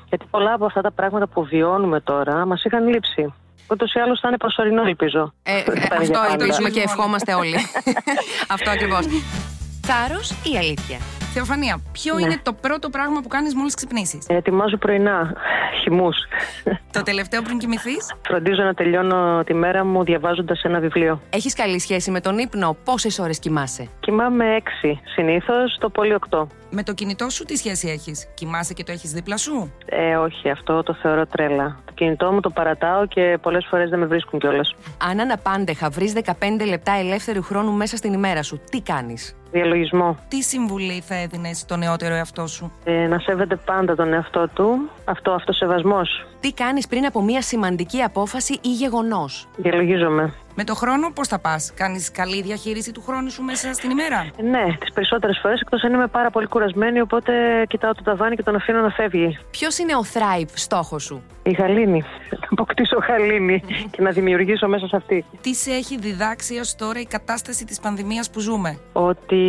Γιατί 0.09 0.27
πολλά 0.31 0.53
από 0.53 0.65
αυτά 0.65 0.81
τα 0.81 0.91
πράγματα 0.91 1.29
που 1.29 1.45
βιώνουμε 1.45 2.01
τώρα 2.01 2.47
μας 2.47 2.65
είχαν 2.65 2.89
λείψει. 2.89 3.33
Ούτως 3.71 3.93
ή 3.93 3.99
άλλως 3.99 4.21
θα 4.21 4.29
είναι 4.29 4.37
προσωρινό, 4.37 4.83
ελπίζω. 4.83 5.33
Ε, 5.43 5.57
ε, 5.57 5.63
αυτό 5.99 6.21
ελπίζουμε 6.31 6.69
και 6.71 6.81
ευχόμαστε 6.81 7.35
όλοι. 7.35 7.57
αυτό 8.55 8.71
ακριβώς. 8.71 9.07
Θάρρο 9.87 10.21
ή 10.53 10.57
αλήθεια; 10.57 10.99
Θεοφανία, 11.35 11.81
ποιο 11.93 12.15
ναι. 12.15 12.23
είναι 12.23 12.39
το 12.43 12.53
πρώτο 12.53 12.89
πράγμα 12.91 13.21
που 13.21 13.29
κάνεις 13.29 13.55
μόλις 13.55 13.75
ξυπνήσεις; 13.75 14.27
Ετοιμάζω 14.29 14.77
πρωινά. 14.77 15.35
Χυμούς. 15.83 16.17
Το 16.93 17.03
τελευταίο 17.03 17.43
πριν 17.43 17.59
κοιμηθείς; 17.59 18.15
Φροντίζω 18.27 18.63
να 18.63 18.75
τελειώνω 18.75 19.43
τη 19.45 19.55
μέρα 19.55 19.85
μου 19.85 20.05
διαβάζοντας 20.05 20.63
ένα 20.63 20.81
βιβλίο. 20.81 21.21
Έχεις 21.31 21.55
καλή 21.55 21.79
σχέση 21.79 22.11
με 22.11 22.21
τον 22.21 22.39
ύπνο; 22.39 22.77
Πόσες 22.85 23.19
ώρες 23.19 23.39
κοιμάσαι; 23.39 23.89
Κοιμάμαι 24.01 24.55
έξι. 24.55 25.01
Συνήθως 25.05 25.77
το 25.81 25.89
πολύ 25.91 26.15
οκτώ. 26.15 26.47
Με 26.71 26.83
το 26.83 26.95
κινητό 26.95 27.31
σου 27.31 27.45
τι 27.45 27.57
σχέση 27.57 27.89
έχεις; 27.89 28.29
Κοιμάσαι 28.35 28.73
και 28.75 28.85
το 28.85 28.93
έχεις 28.93 29.11
δίπλα 29.11 29.37
σου; 29.37 29.73
Ε, 29.87 30.17
όχι, 30.17 30.51
αυτό 30.51 30.83
το 30.83 30.95
θεωρώ 30.95 31.27
τρέλα. 31.27 31.77
Το 32.01 32.07
κινητό 32.07 32.33
μου 32.33 32.41
το 32.41 32.51
παρατάω 32.51 33.07
και 33.07 33.39
πολλές 33.43 33.67
φορές 33.71 33.91
δεν 33.91 33.99
με 33.99 34.07
βρίσκουν 34.07 34.39
κιόλας. 34.39 34.75
Αν 35.11 35.21
αναπάντεχα 35.21 35.89
βρεις 35.91 36.13
15 36.13 36.67
λεπτά 36.69 36.93
ελεύθερου 36.93 37.43
χρόνου 37.43 37.73
μέσα 37.73 37.97
στην 37.97 38.13
ημέρα 38.13 38.43
σου, 38.43 38.61
τι 38.71 38.81
κάνεις; 38.81 39.37
Διαλογισμό. 39.51 40.17
Τι 40.29 40.43
συμβουλή 40.43 41.01
θα 41.01 41.15
έδινες 41.15 41.59
στο 41.59 41.77
νεότερο 41.77 42.15
εαυτό 42.15 42.47
σου; 42.47 42.73
Ε, 42.85 43.07
να 43.07 43.19
σέβεται 43.19 43.57
πάντα 43.57 43.95
τον 43.95 44.13
εαυτό 44.13 44.49
του. 44.55 44.91
Αυτό, 45.05 45.31
αυτοσεβασμός. 45.31 46.27
Τι 46.41 46.53
κάνεις 46.53 46.87
πριν 46.87 47.05
από 47.05 47.23
μια 47.23 47.43
σημαντική 47.43 48.03
απόφαση 48.03 48.59
ή 48.63 48.69
γεγονός; 48.69 49.49
Διαλογίζομαι. 49.57 50.33
Με 50.55 50.65
το 50.65 50.75
χρόνο, 50.75 51.11
πώς 51.15 51.29
θα 51.29 51.39
πας, 51.39 51.73
Κάνεις 51.77 52.11
καλή 52.11 52.43
διαχείριση 52.43 52.93
του 52.93 53.03
χρόνου 53.07 53.31
σου 53.31 53.43
μέσα 53.43 53.73
στην 53.73 53.91
ημέρα; 53.91 54.27
Ναι, 54.43 54.77
τις 54.81 54.93
περισσότερες 54.93 55.39
φορές 55.43 55.61
εκτός 55.61 55.83
αν 55.83 55.93
είμαι 55.93 56.07
πάρα 56.07 56.31
πολύ 56.31 56.47
κουρασμένη, 56.47 57.01
οπότε 57.01 57.33
κοιτάω 57.69 57.95
το 57.95 58.03
ταβάνι 58.03 58.37
και 58.37 58.43
τον 58.43 58.55
αφήνω 58.55 58.81
να 58.81 58.91
φεύγει. 58.91 59.39
Ποιος 59.51 59.79
είναι 59.79 59.95
ο 59.97 60.05
Thrive 60.13 60.49
στόχος 60.55 61.03
σου, 61.03 61.23
Η 61.43 61.51
γαλήνη. 61.51 62.05
Να 62.31 62.49
αποκτήσω 62.51 62.99
γαλήνη 63.09 63.63
και 63.91 64.03
να 64.03 64.11
δημιουργήσω 64.11 64.69
μέσα 64.69 64.87
σε 64.87 64.97
αυτή. 64.97 65.25
Τι 65.41 65.55
σε 65.55 65.71
έχει 65.71 65.99
διδάξει 65.99 66.55
έως 66.55 66.75
τώρα 66.75 67.01
η 67.01 67.05
κατάσταση 67.05 67.65
της 67.65 67.81
πανδημίας 67.81 68.31
που 68.31 68.41
ζούμε, 68.41 68.79
Ότι 68.93 69.43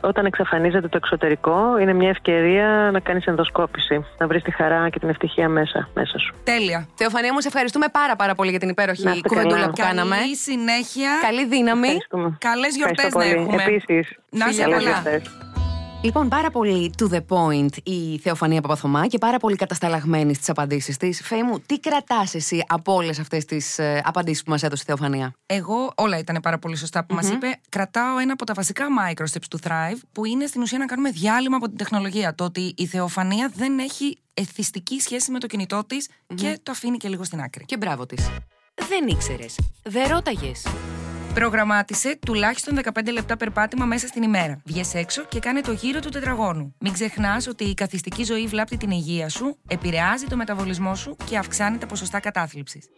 όταν 0.00 0.26
εξαφανίζεται 0.26 0.88
το 0.88 0.96
εξωτερικό, 0.96 1.78
είναι 1.80 1.92
μια 1.92 2.08
ευκαιρία 2.08 2.90
να 2.92 3.00
κάνεις 3.00 3.24
ενδοσκόπηση. 3.24 4.04
Να 4.18 4.26
βρεις 4.26 4.42
τη 4.42 4.50
χαρά 4.50 4.88
και 4.88 4.98
την 4.98 5.08
ευτυχία 5.08 5.48
μέσα, 5.48 5.88
μέσα 5.94 6.18
σου. 6.18 6.34
Τέλεια. 6.44 6.88
Θεοφανία 6.94 7.32
μου, 7.32 7.40
σε 7.40 7.48
ευχαριστούμε 7.48 7.86
πάρα, 7.92 8.16
πάρα 8.16 8.34
πολύ 8.34 8.50
για 8.50 8.58
την 8.58 8.68
υπέροχη 8.68 9.20
κουβεντούλα 9.28 9.66
που 9.66 9.76
κάναμε. 9.76 10.16
Καλή 10.20 10.36
συνέχεια. 10.36 11.18
Καλή 11.20 11.46
δύναμη. 11.46 11.96
Καλές 12.38 12.76
γιορτές 12.76 13.14
να 13.14 13.24
έχουμε. 13.24 13.62
Επίσης. 13.62 14.18
Να 14.30 14.46
είσαι 14.46 14.62
καλά. 14.62 15.02
Λοιπόν, 16.02 16.28
πάρα 16.28 16.50
πολύ 16.50 16.92
to 16.98 17.14
the 17.14 17.20
point 17.28 17.76
η 17.82 18.18
Θεοφανία 18.18 18.60
Παπαθωμά 18.60 19.06
και 19.06 19.18
πάρα 19.18 19.38
πολύ 19.38 19.56
κατασταλαγμένη 19.56 20.34
στις 20.34 20.48
απαντήσεις 20.48 20.96
της. 20.96 21.20
Φέη 21.24 21.42
μου, 21.42 21.60
τι 21.60 21.80
κρατάς 21.80 22.34
εσύ 22.34 22.64
από 22.68 22.94
όλες 22.94 23.18
αυτές 23.18 23.44
τις 23.44 23.78
ε, 23.78 24.02
απαντήσεις 24.04 24.42
που 24.42 24.50
μας 24.50 24.62
έδωσε 24.62 24.82
η 24.82 24.86
Θεοφανία; 24.86 25.32
Εγώ, 25.46 25.92
όλα 25.94 26.18
ήταν 26.18 26.38
πάρα 26.42 26.58
πολύ 26.58 26.76
σωστά 26.76 27.04
που 27.04 27.14
μας 27.14 27.28
είπε. 27.28 27.60
Κρατάω 27.68 28.18
ένα 28.18 28.32
από 28.32 28.44
τα 28.44 28.54
βασικά 28.54 28.86
microsteps 29.00 29.46
του 29.50 29.58
Thrive, 29.62 29.98
που 30.12 30.24
είναι 30.24 30.46
στην 30.46 30.62
ουσία 30.62 30.78
να 30.78 30.86
κάνουμε 30.86 31.10
διάλειμμα 31.10 31.56
από 31.56 31.66
την 31.68 31.76
τεχνολογία. 31.76 32.34
Το 32.34 32.44
ότι 32.44 32.74
η 32.76 32.86
Θεοφανία 32.86 33.50
δεν 33.54 33.78
έχει 33.78 34.18
εθιστική 34.34 35.00
σχέση 35.00 35.30
με 35.30 35.38
το 35.38 35.46
κινητό 35.46 35.84
της 35.86 36.08
και 36.34 36.58
το 36.62 36.70
αφήνει 36.70 36.96
και 36.96 37.08
λίγο 37.08 37.24
στην 37.24 37.40
άκρη. 37.40 37.64
Και 37.64 37.76
μπράβο 37.76 38.06
της. 38.06 38.30
Δεν 38.88 39.06
ήξερες. 39.06 39.58
Δεν 39.82 40.08
ρώταγες. 40.08 40.66
Προγραμμάτισε 41.34 42.18
τουλάχιστον 42.26 42.78
15 42.84 43.12
λεπτά 43.12 43.36
περπάτημα 43.36 43.84
μέσα 43.84 44.06
στην 44.06 44.22
ημέρα. 44.22 44.60
Βγες 44.64 44.94
έξω 44.94 45.24
και 45.24 45.38
κάνε 45.38 45.60
το 45.60 45.72
γύρο 45.72 46.00
του 46.00 46.08
τετραγώνου. 46.08 46.74
Μην 46.78 46.92
ξεχνάς 46.92 47.46
ότι 47.46 47.64
η 47.64 47.74
καθιστική 47.74 48.24
ζωή 48.24 48.46
βλάπτει 48.46 48.76
την 48.76 48.90
υγεία 48.90 49.28
σου, 49.28 49.56
επηρεάζει 49.68 50.26
το 50.26 50.36
μεταβολισμό 50.36 50.94
σου 50.94 51.16
και 51.24 51.38
αυξάνει 51.38 51.78
τα 51.78 51.86
ποσοστά 51.86 52.20
κατάθλιψης. 52.20 52.88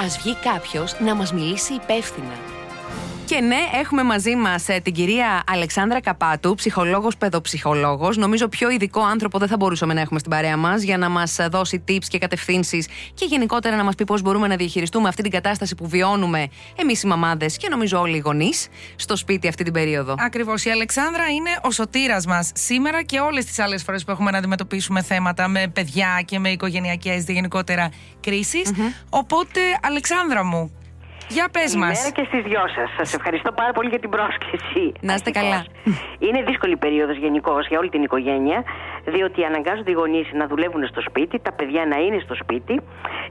Α 0.00 0.06
βγει 0.22 0.34
κάποιος 0.34 1.00
να 1.00 1.14
μας 1.14 1.32
μιλήσει 1.32 1.74
υπεύθυνα. 1.74 2.57
Και 3.28 3.40
ναι, 3.40 3.56
έχουμε 3.80 4.02
μαζί 4.02 4.36
μας 4.36 4.68
ε, 4.68 4.80
την 4.82 4.92
κυρία 4.92 5.42
Αλεξάνδρα 5.46 6.00
Καπάτου, 6.00 6.54
ψυχολόγος, 6.54 7.16
παιδοψυχολόγος. 7.16 8.16
Νομίζω 8.16 8.48
πιο 8.48 8.70
ειδικό 8.70 9.00
άνθρωπο 9.00 9.38
δεν 9.38 9.48
θα 9.48 9.56
μπορούσαμε 9.56 9.94
να 9.94 10.00
έχουμε 10.00 10.18
στην 10.18 10.30
παρέα 10.30 10.56
μας 10.56 10.82
για 10.82 10.98
να 10.98 11.08
μας 11.08 11.38
δώσει 11.50 11.84
tips 11.88 12.04
και 12.08 12.18
κατευθύνσεις 12.18 12.86
και 13.14 13.24
γενικότερα 13.24 13.76
να 13.76 13.84
μας 13.84 13.94
πει 13.94 14.04
πώς 14.04 14.22
μπορούμε 14.22 14.46
να 14.46 14.56
διαχειριστούμε 14.56 15.08
αυτή 15.08 15.22
την 15.22 15.30
κατάσταση 15.30 15.74
που 15.74 15.88
βιώνουμε 15.88 16.48
εμείς 16.76 17.02
οι 17.02 17.06
μαμάδες 17.06 17.56
και 17.56 17.68
νομίζω 17.68 18.00
όλοι 18.00 18.16
οι 18.16 18.22
γονείς 18.24 18.68
στο 18.96 19.16
σπίτι 19.16 19.48
αυτή 19.48 19.64
την 19.64 19.72
περίοδο. 19.72 20.14
Ακριβώς. 20.18 20.64
Η 20.64 20.70
Αλεξάνδρα 20.70 21.28
είναι 21.28 21.50
ο 21.62 21.70
σωτήρας 21.70 22.26
μας 22.26 22.50
σήμερα 22.54 23.02
και 23.02 23.18
όλες 23.18 23.44
τις 23.44 23.58
άλλες 23.58 23.82
φορές 23.82 24.04
που 24.04 24.10
έχουμε 24.10 24.30
να 24.30 24.38
αντιμετωπίσουμε 24.38 25.02
θέματα 25.02 25.48
με 25.48 25.68
παιδιά 25.72 26.22
και 26.24 26.38
με 26.38 26.48
οικογενειακές 26.48 27.24
γενικότερα 27.24 27.90
Οπότε, 29.10 29.60
Αλεξάνδρα 29.82 30.44
μου, 30.44 30.77
για 31.28 31.48
πες 31.52 31.74
μας. 31.76 31.96
Καλημέρα 31.98 32.10
και 32.10 32.24
στις 32.30 32.42
δυο 32.48 32.62
σας. 32.76 32.88
Σας 32.96 33.14
ευχαριστώ 33.14 33.52
πάρα 33.52 33.72
πολύ 33.72 33.88
για 33.88 33.98
την 33.98 34.10
πρόσκληση. 34.10 34.92
Να 35.00 35.14
είστε 35.14 35.30
καλά. 35.30 35.64
Είναι 36.18 36.42
δύσκολη 36.42 36.76
περίοδος 36.76 37.16
γενικώς 37.16 37.66
για 37.68 37.78
όλη 37.78 37.88
την 37.88 38.02
οικογένεια, 38.02 38.64
διότι 39.14 39.44
αναγκάζονται 39.44 39.90
οι 39.90 39.94
γονείς 39.94 40.26
να 40.32 40.46
δουλεύουν 40.46 40.86
στο 40.86 41.00
σπίτι, 41.00 41.38
τα 41.38 41.52
παιδιά 41.52 41.86
να 41.86 41.96
είναι 41.96 42.18
στο 42.24 42.34
σπίτι, 42.34 42.80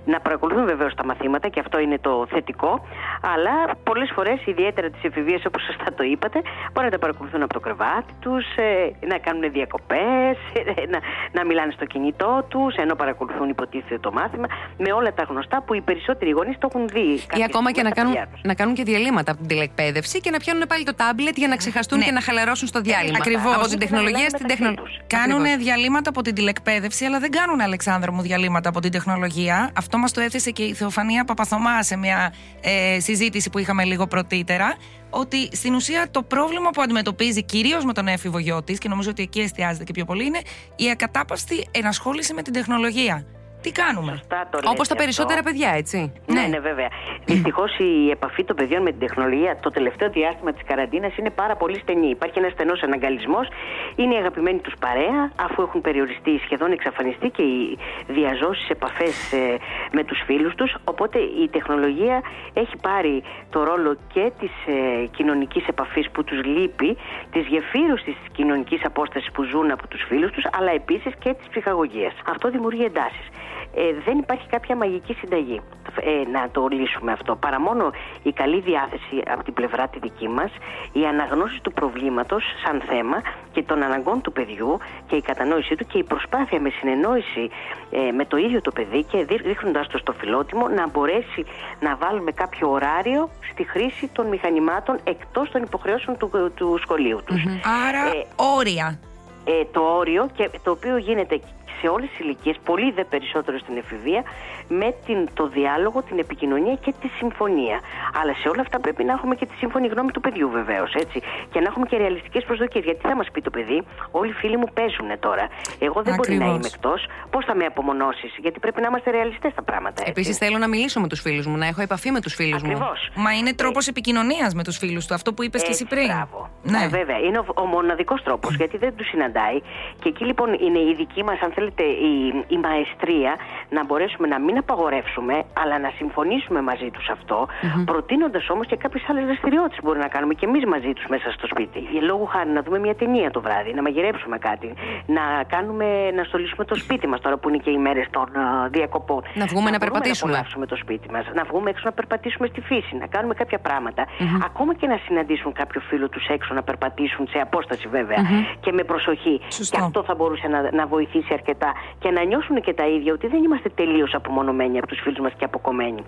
να 0.05 0.19
παρακολουθούν 0.19 0.65
βεβαίως 0.65 0.93
τα 0.95 1.05
μαθήματα 1.05 1.47
και 1.47 1.59
αυτό 1.59 1.79
είναι 1.79 1.97
το 1.99 2.27
θετικό, 2.29 2.87
αλλά 3.33 3.75
πολλές 3.83 4.11
φορές, 4.15 4.45
ιδιαίτερα 4.45 4.89
τις 4.89 5.03
εφηβείες 5.03 5.45
όπως 5.45 5.61
σωστά 5.63 5.93
το 5.93 6.03
είπατε, 6.03 6.41
μπορεί 6.73 6.85
να 6.85 6.91
τα 6.91 6.99
παρακολουθούν 6.99 7.41
από 7.43 7.53
το 7.53 7.59
κρεβάτι 7.59 8.13
τους, 8.19 8.45
ε, 8.55 9.05
να 9.05 9.17
κάνουν 9.17 9.51
διακοπές, 9.51 10.37
ε, 10.53 10.85
να, 10.93 10.99
να 11.31 11.45
μιλάνε 11.45 11.71
στο 11.71 11.85
κινητό 11.85 12.45
τους, 12.47 12.75
ενώ 12.75 12.95
παρακολουθούν 12.95 13.49
υποτίθεται 13.49 13.99
το 13.99 14.11
μάθημα, 14.11 14.47
με 14.77 14.91
όλα 14.91 15.13
τα 15.13 15.23
γνωστά 15.29 15.63
που 15.65 15.73
οι 15.73 15.81
περισσότεροι 15.81 16.31
γονείς 16.31 16.57
το 16.57 16.67
έχουν 16.71 16.87
δει. 16.87 17.09
Ή 17.39 17.43
ακόμα 17.45 17.71
και 17.71 17.81
να 17.81 17.89
κάνουν, 17.89 18.13
να 18.41 18.53
κάνουν 18.53 18.73
και 18.73 18.83
διαλύματα 18.83 19.31
από 19.31 19.39
την 19.39 19.49
τηλεκπαίδευση 19.49 20.19
και 20.19 20.31
να 20.31 20.37
πιάνουν 20.37 20.63
πάλι 20.67 20.83
το 20.83 20.95
τάμπλετ 20.95 21.37
για 21.37 21.47
να 21.47 21.55
ξεχαστούν 21.55 21.97
ναι. 21.97 22.05
και 22.05 22.11
να 22.11 22.21
χαλαρώσουν 22.21 22.67
στο 22.67 22.81
διάλειμμα. 22.81 23.17
Ακριβώς. 23.19 23.55
Από 23.55 23.67
την 23.67 23.79
τεχνολογία 23.79 24.29
στην 24.29 24.47
τεχνολογία. 24.47 25.01
Κάνουν 25.07 25.45
διαλύματα 25.67 26.09
από 26.09 26.21
την 26.21 26.33
τηλεκπαίδευση, 26.33 27.05
αλλά 27.05 27.19
δεν 27.19 27.31
κάνουν, 27.31 27.61
Αλεξάνδρα 27.61 28.11
μου, 28.11 28.21
διαλύματα 28.21 28.69
από 28.69 28.79
την 28.79 28.91
τεχνολογία. 28.91 29.71
Αυτό 29.75 29.97
μας 29.97 30.11
το 30.11 30.21
έθεσε 30.21 30.51
και 30.51 30.63
η 30.63 30.73
Θεοφανία 30.73 31.25
Παπαθωμά 31.25 31.83
σε 31.83 31.95
μια 31.95 32.33
ε, 32.61 32.99
συζήτηση 32.99 33.49
που 33.49 33.57
είχαμε 33.59 33.83
λίγο 33.83 34.07
πρωτήτερα. 34.07 34.75
Ότι 35.09 35.49
στην 35.51 35.73
ουσία 35.73 36.07
το 36.11 36.23
πρόβλημα 36.23 36.69
που 36.69 36.81
αντιμετωπίζει 36.81 37.43
κυρίως 37.43 37.85
με 37.85 37.93
τον 37.93 38.07
έφηβο 38.07 38.39
γιο 38.39 38.63
της, 38.63 38.77
και 38.77 38.87
νομίζω 38.89 39.09
ότι 39.09 39.21
εκεί 39.21 39.39
εστιάζεται 39.39 39.83
και 39.83 39.91
πιο 39.91 40.05
πολύ, 40.05 40.25
είναι 40.25 40.41
η 40.75 40.89
ακατάπαυστη 40.89 41.67
ενασχόληση 41.71 42.33
με 42.33 42.41
την 42.41 42.53
τεχνολογία. 42.53 43.25
Τι 43.61 43.71
κάνουμε; 43.71 44.19
Όπως 44.65 44.87
τα 44.87 44.95
περισσότερα 44.95 45.41
παιδιά, 45.41 45.69
έτσι. 45.69 46.11
Ναι, 46.25 46.41
ναι, 46.41 46.47
ναι 46.47 46.59
βέβαια. 46.59 46.87
Δυστυχώς 47.25 47.77
η 47.77 48.09
επαφή 48.09 48.43
των 48.43 48.55
παιδιών 48.55 48.81
με 48.81 48.89
την 48.89 48.99
τεχνολογία 48.99 49.57
το 49.59 49.69
τελευταίο 49.69 50.09
διάστημα 50.09 50.53
της 50.53 50.63
καραντίνας 50.65 51.17
είναι 51.17 51.29
πάρα 51.29 51.55
πολύ 51.55 51.79
στενή. 51.79 52.09
Υπάρχει 52.09 52.39
ένας 52.39 52.51
στενός 52.51 52.81
αναγκαλισμός. 52.81 53.47
Είναι 53.95 54.13
η 54.13 54.17
αγαπημένη 54.17 54.59
τους 54.59 54.73
παρέα, 54.79 55.31
αφού 55.35 55.61
έχουν 55.61 55.81
περιοριστεί, 55.81 56.39
σχεδόν 56.43 56.71
εξαφανιστεί 56.71 57.29
και 57.29 57.41
οι 57.41 57.77
διαζώσεις 58.07 58.69
επαφές 58.69 59.31
ε, 59.31 59.57
με 59.91 60.03
τους 60.03 60.21
φίλους 60.25 60.55
τους. 60.55 60.75
Οπότε 60.83 61.19
η 61.19 61.47
τεχνολογία 61.51 62.21
έχει 62.53 62.77
πάρει 62.81 63.23
το 63.49 63.63
ρόλο 63.63 63.97
και 64.13 64.31
της 64.39 64.51
ε, 64.67 65.05
κοινωνικής 65.05 65.67
επαφής 65.67 66.09
που 66.11 66.23
τους 66.23 66.43
λείπει, 66.43 66.97
της 67.31 67.45
γεφύρωση 67.47 68.03
της 68.03 68.31
κοινωνικής 68.31 68.81
απόστασης 68.85 69.31
που 69.31 69.43
ζουν 69.43 69.71
από 69.71 69.87
τους 69.87 70.03
φίλους 70.07 70.31
τους, 70.31 70.43
αλλά 70.57 70.71
επίσης 70.71 71.13
και 71.19 71.33
της 71.33 71.47
ψυχαγωγίας. 71.49 72.13
Αυτό 72.27 72.49
δημιουργεί 72.49 72.83
εντάσεις 72.83 73.27
ε, 73.75 73.81
δεν 74.05 74.17
υπάρχει 74.17 74.47
κάποια 74.47 74.75
μαγική 74.75 75.13
συνταγή 75.13 75.61
ε, 76.01 76.29
να 76.29 76.49
το 76.51 76.67
λύσουμε 76.67 77.11
αυτό. 77.11 77.35
Παρά 77.35 77.59
μόνο 77.61 77.91
η 78.23 78.31
καλή 78.31 78.59
διάθεση 78.59 79.21
από 79.27 79.43
την 79.43 79.53
πλευρά 79.53 79.87
τη 79.87 79.99
δική 79.99 80.27
μας, 80.27 80.51
η 80.91 81.05
αναγνώση 81.05 81.59
του 81.61 81.71
προβλήματος 81.71 82.43
σαν 82.63 82.81
θέμα 82.89 83.21
και 83.51 83.63
των 83.63 83.83
αναγκών 83.83 84.21
του 84.21 84.31
παιδιού 84.31 84.77
και 85.07 85.15
η 85.15 85.21
κατανόησή 85.21 85.75
του 85.75 85.85
και 85.85 85.97
η 85.97 86.03
προσπάθεια 86.03 86.61
με 86.61 86.69
συνεννόηση 86.69 87.49
ε, 87.91 88.11
με 88.11 88.25
το 88.25 88.37
ίδιο 88.37 88.61
το 88.61 88.71
παιδί 88.71 89.03
και 89.03 89.25
ρίχνοντα 89.45 89.85
το 89.91 89.97
στο 89.97 90.13
φιλότιμο 90.13 90.67
να 90.67 90.87
μπορέσει 90.87 91.45
να 91.79 91.95
βάλουμε 91.95 92.31
κάποιο 92.31 92.71
ωράριο 92.71 93.29
στη 93.51 93.63
χρήση 93.63 94.07
των 94.07 94.27
μηχανημάτων 94.27 94.99
εκτός 95.03 95.49
των 95.51 95.61
υποχρεώσεων 95.63 96.17
του, 96.17 96.51
του 96.55 96.79
σχολείου 96.81 97.19
τους. 97.25 97.43
Άρα 97.87 98.05
ε, 98.07 98.25
όρια. 98.57 98.99
Ε, 99.45 99.65
το 99.71 99.81
όριο 99.81 100.29
και 100.35 100.49
το 100.63 100.71
οποίο 100.71 100.97
γίνεται 100.97 101.39
σε 101.79 101.87
όλες 101.87 102.09
τις 102.09 102.19
ηλικίες, 102.19 102.55
πολύ 102.65 102.91
δε 102.91 103.03
περισσότερο 103.03 103.57
στην 103.57 103.77
εφηβεία, 103.77 104.23
με 104.67 104.95
την, 105.05 105.29
το 105.33 105.47
διάλογο, 105.47 106.01
την 106.01 106.19
επικοινωνία 106.19 106.75
και 106.75 106.93
τη 107.01 107.07
συμφωνία. 107.07 107.79
Αλλά 108.21 108.33
σε 108.33 108.47
όλα 108.49 108.61
αυτά 108.61 108.79
πρέπει 108.79 109.03
να 109.03 109.13
έχουμε 109.13 109.35
και 109.35 109.45
τη 109.45 109.55
σύμφωνη 109.55 109.87
γνώμη 109.87 110.11
του 110.11 110.21
παιδιού 110.21 110.49
βεβαίως, 110.49 110.93
έτσι. 110.93 111.21
Και 111.51 111.59
να 111.59 111.67
έχουμε 111.67 111.85
και 111.85 111.97
ρεαλιστικές 111.97 112.43
προσδοκίες. 112.43 112.83
Γιατί 112.83 113.07
θα 113.07 113.15
μας 113.15 113.27
πει 113.31 113.41
το 113.41 113.49
παιδί, 113.49 113.83
όλοι 114.11 114.29
οι 114.29 114.33
φίλοι 114.33 114.57
μου 114.57 114.69
παίζουν 114.73 115.19
τώρα. 115.19 115.45
Εγώ 115.79 116.01
δεν 116.01 116.13
Ακριβώς. 116.13 116.27
μπορεί 116.27 116.37
να 116.37 116.45
είμαι 116.45 116.69
εκτός. 116.73 117.07
Πώς 117.29 117.45
θα 117.45 117.55
με 117.55 117.65
απομονώσεις, 117.65 118.35
Γιατί 118.37 118.59
πρέπει 118.59 118.81
να 118.81 118.87
είμαστε 118.87 119.11
ρεαλιστές 119.11 119.53
τα 119.53 119.63
πράγματα. 119.63 120.03
Επίσης 120.05 120.37
θέλω 120.37 120.57
να 120.57 120.67
μιλήσω 120.67 120.99
με 120.99 121.07
τους 121.07 121.21
φίλους 121.21 121.45
μου, 121.45 121.57
να 121.57 121.67
έχω 121.67 121.81
επαφή 121.81 122.11
με 122.11 122.21
τους 122.21 122.33
φίλους 122.33 122.61
μου. 122.63 122.77
Μα 123.15 123.31
είναι 123.33 123.53
τρόπος 123.53 123.87
ε... 123.87 123.89
επικοινωνίας 123.89 124.53
με 124.53 124.63
τους 124.63 124.77
φίλους 124.77 125.05
του, 125.05 125.13
αυτό 125.13 125.33
που 125.33 125.43
είπες 125.43 125.63
και 125.63 125.71
εσύ 125.71 125.85
πριν. 125.85 126.05
Μπράβο. 126.05 126.49
Ναι. 126.63 126.83
Ε, 126.83 126.87
βέβαια, 126.87 127.17
είναι 127.17 127.37
ο, 127.39 127.45
ο 127.55 127.65
μοναδικός 127.65 128.23
τρόπος, 128.23 128.55
γιατί 128.55 128.77
δεν 128.77 128.95
τους 128.95 129.07
συναντάει. 129.07 129.59
Και 130.01 130.09
εκεί 130.09 130.25
λοιπόν 130.25 130.53
είναι 130.53 130.79
η 130.79 130.93
δική 130.97 131.23
μας, 131.23 131.39
αν 131.41 131.51
θέλετε, 131.51 131.66
η, 131.83 132.45
η 132.47 132.57
μαεστρία 132.57 133.35
να 133.69 133.85
μπορέσουμε 133.85 134.27
να 134.27 134.39
μην 134.39 134.57
απαγορεύσουμε, 134.57 135.43
αλλά 135.61 135.79
να 135.79 135.91
συμφωνήσουμε 135.97 136.61
μαζί 136.61 136.89
τους 136.89 137.09
αυτό, 137.09 137.47
mm-hmm. 137.47 137.83
προτείνοντας 137.85 138.49
όμως 138.49 138.67
και 138.67 138.75
κάποιες 138.75 139.03
άλλες 139.09 139.25
δραστηριότητες 139.25 139.77
που 139.77 139.85
μπορούμε 139.85 140.03
να 140.03 140.09
κάνουμε 140.09 140.33
και 140.33 140.45
εμείς 140.45 140.65
μαζί 140.65 140.93
τους 140.93 141.05
μέσα 141.09 141.31
στο 141.31 141.47
σπίτι. 141.47 141.79
Για 141.79 142.01
λόγου 142.01 142.25
χάρη 142.25 142.49
να 142.49 142.61
δούμε 142.61 142.79
μια 142.79 142.95
ταινία 142.95 143.31
το 143.31 143.41
βράδυ, 143.41 143.73
να 143.73 143.81
μαγειρέψουμε 143.81 144.37
κάτι, 144.37 144.73
να, 145.05 145.43
κάνουμε, 145.47 146.11
να 146.11 146.23
στολίσουμε 146.23 146.65
το 146.65 146.75
σπίτι 146.75 147.07
μας 147.07 147.19
τώρα 147.21 147.37
που 147.37 147.49
είναι 147.49 147.57
και 147.57 147.71
οι 147.71 147.77
μέρες 147.77 148.07
των 148.09 148.27
uh, 148.33 148.69
διακοπών. 148.69 149.21
Να 149.33 149.45
βγούμε 149.45 149.65
να, 149.65 149.71
να 149.71 149.77
περπατήσουμε. 149.77 150.45
Να 150.55 150.65
το 150.65 150.75
σπίτι 150.75 151.11
μας, 151.11 151.25
να 151.33 151.43
βγούμε 151.43 151.69
έξω 151.69 151.83
να 151.85 151.91
περπατήσουμε 151.91 152.47
στη 152.47 152.61
φύση, 152.61 152.95
να 152.95 153.07
κάνουμε 153.07 153.33
κάποια 153.33 153.59
πράγματα. 153.59 154.05
Mm-hmm. 154.05 154.45
Ακόμα 154.45 154.73
και 154.75 154.87
να 154.87 154.97
συναντήσουν 155.05 155.53
κάποιο 155.53 155.81
φίλο 155.81 156.09
τους 156.09 156.25
έξω 156.27 156.53
να 156.53 156.63
περπατήσουν 156.63 157.27
σε 157.27 157.37
απόσταση 157.39 157.87
βέβαια 157.87 158.17
mm-hmm. 158.17 158.57
και 158.59 158.71
με 158.71 158.83
προσοχή. 158.83 159.41
Σωστό. 159.49 159.77
Και 159.77 159.83
αυτό 159.83 160.03
θα 160.03 160.15
μπορούσε 160.15 160.47
να, 160.47 160.59
να 160.71 160.85
βοηθήσει 160.87 161.33
αρκετά 161.33 161.56
και 161.99 162.09
να 162.11 162.23
νιώσουν 162.23 162.61
και 162.61 162.73
τα 162.73 162.87
ίδια 162.87 163.13
ότι 163.13 163.27
δεν 163.27 163.43
είμαστε 163.43 163.69
τελείως 163.69 164.13
απομονωμένοι 164.13 164.77
από 164.77 164.87
τους 164.87 164.99
φίλους 165.03 165.19
μας 165.19 165.33
και 165.37 165.45
αποκομμένοι. 165.45 166.03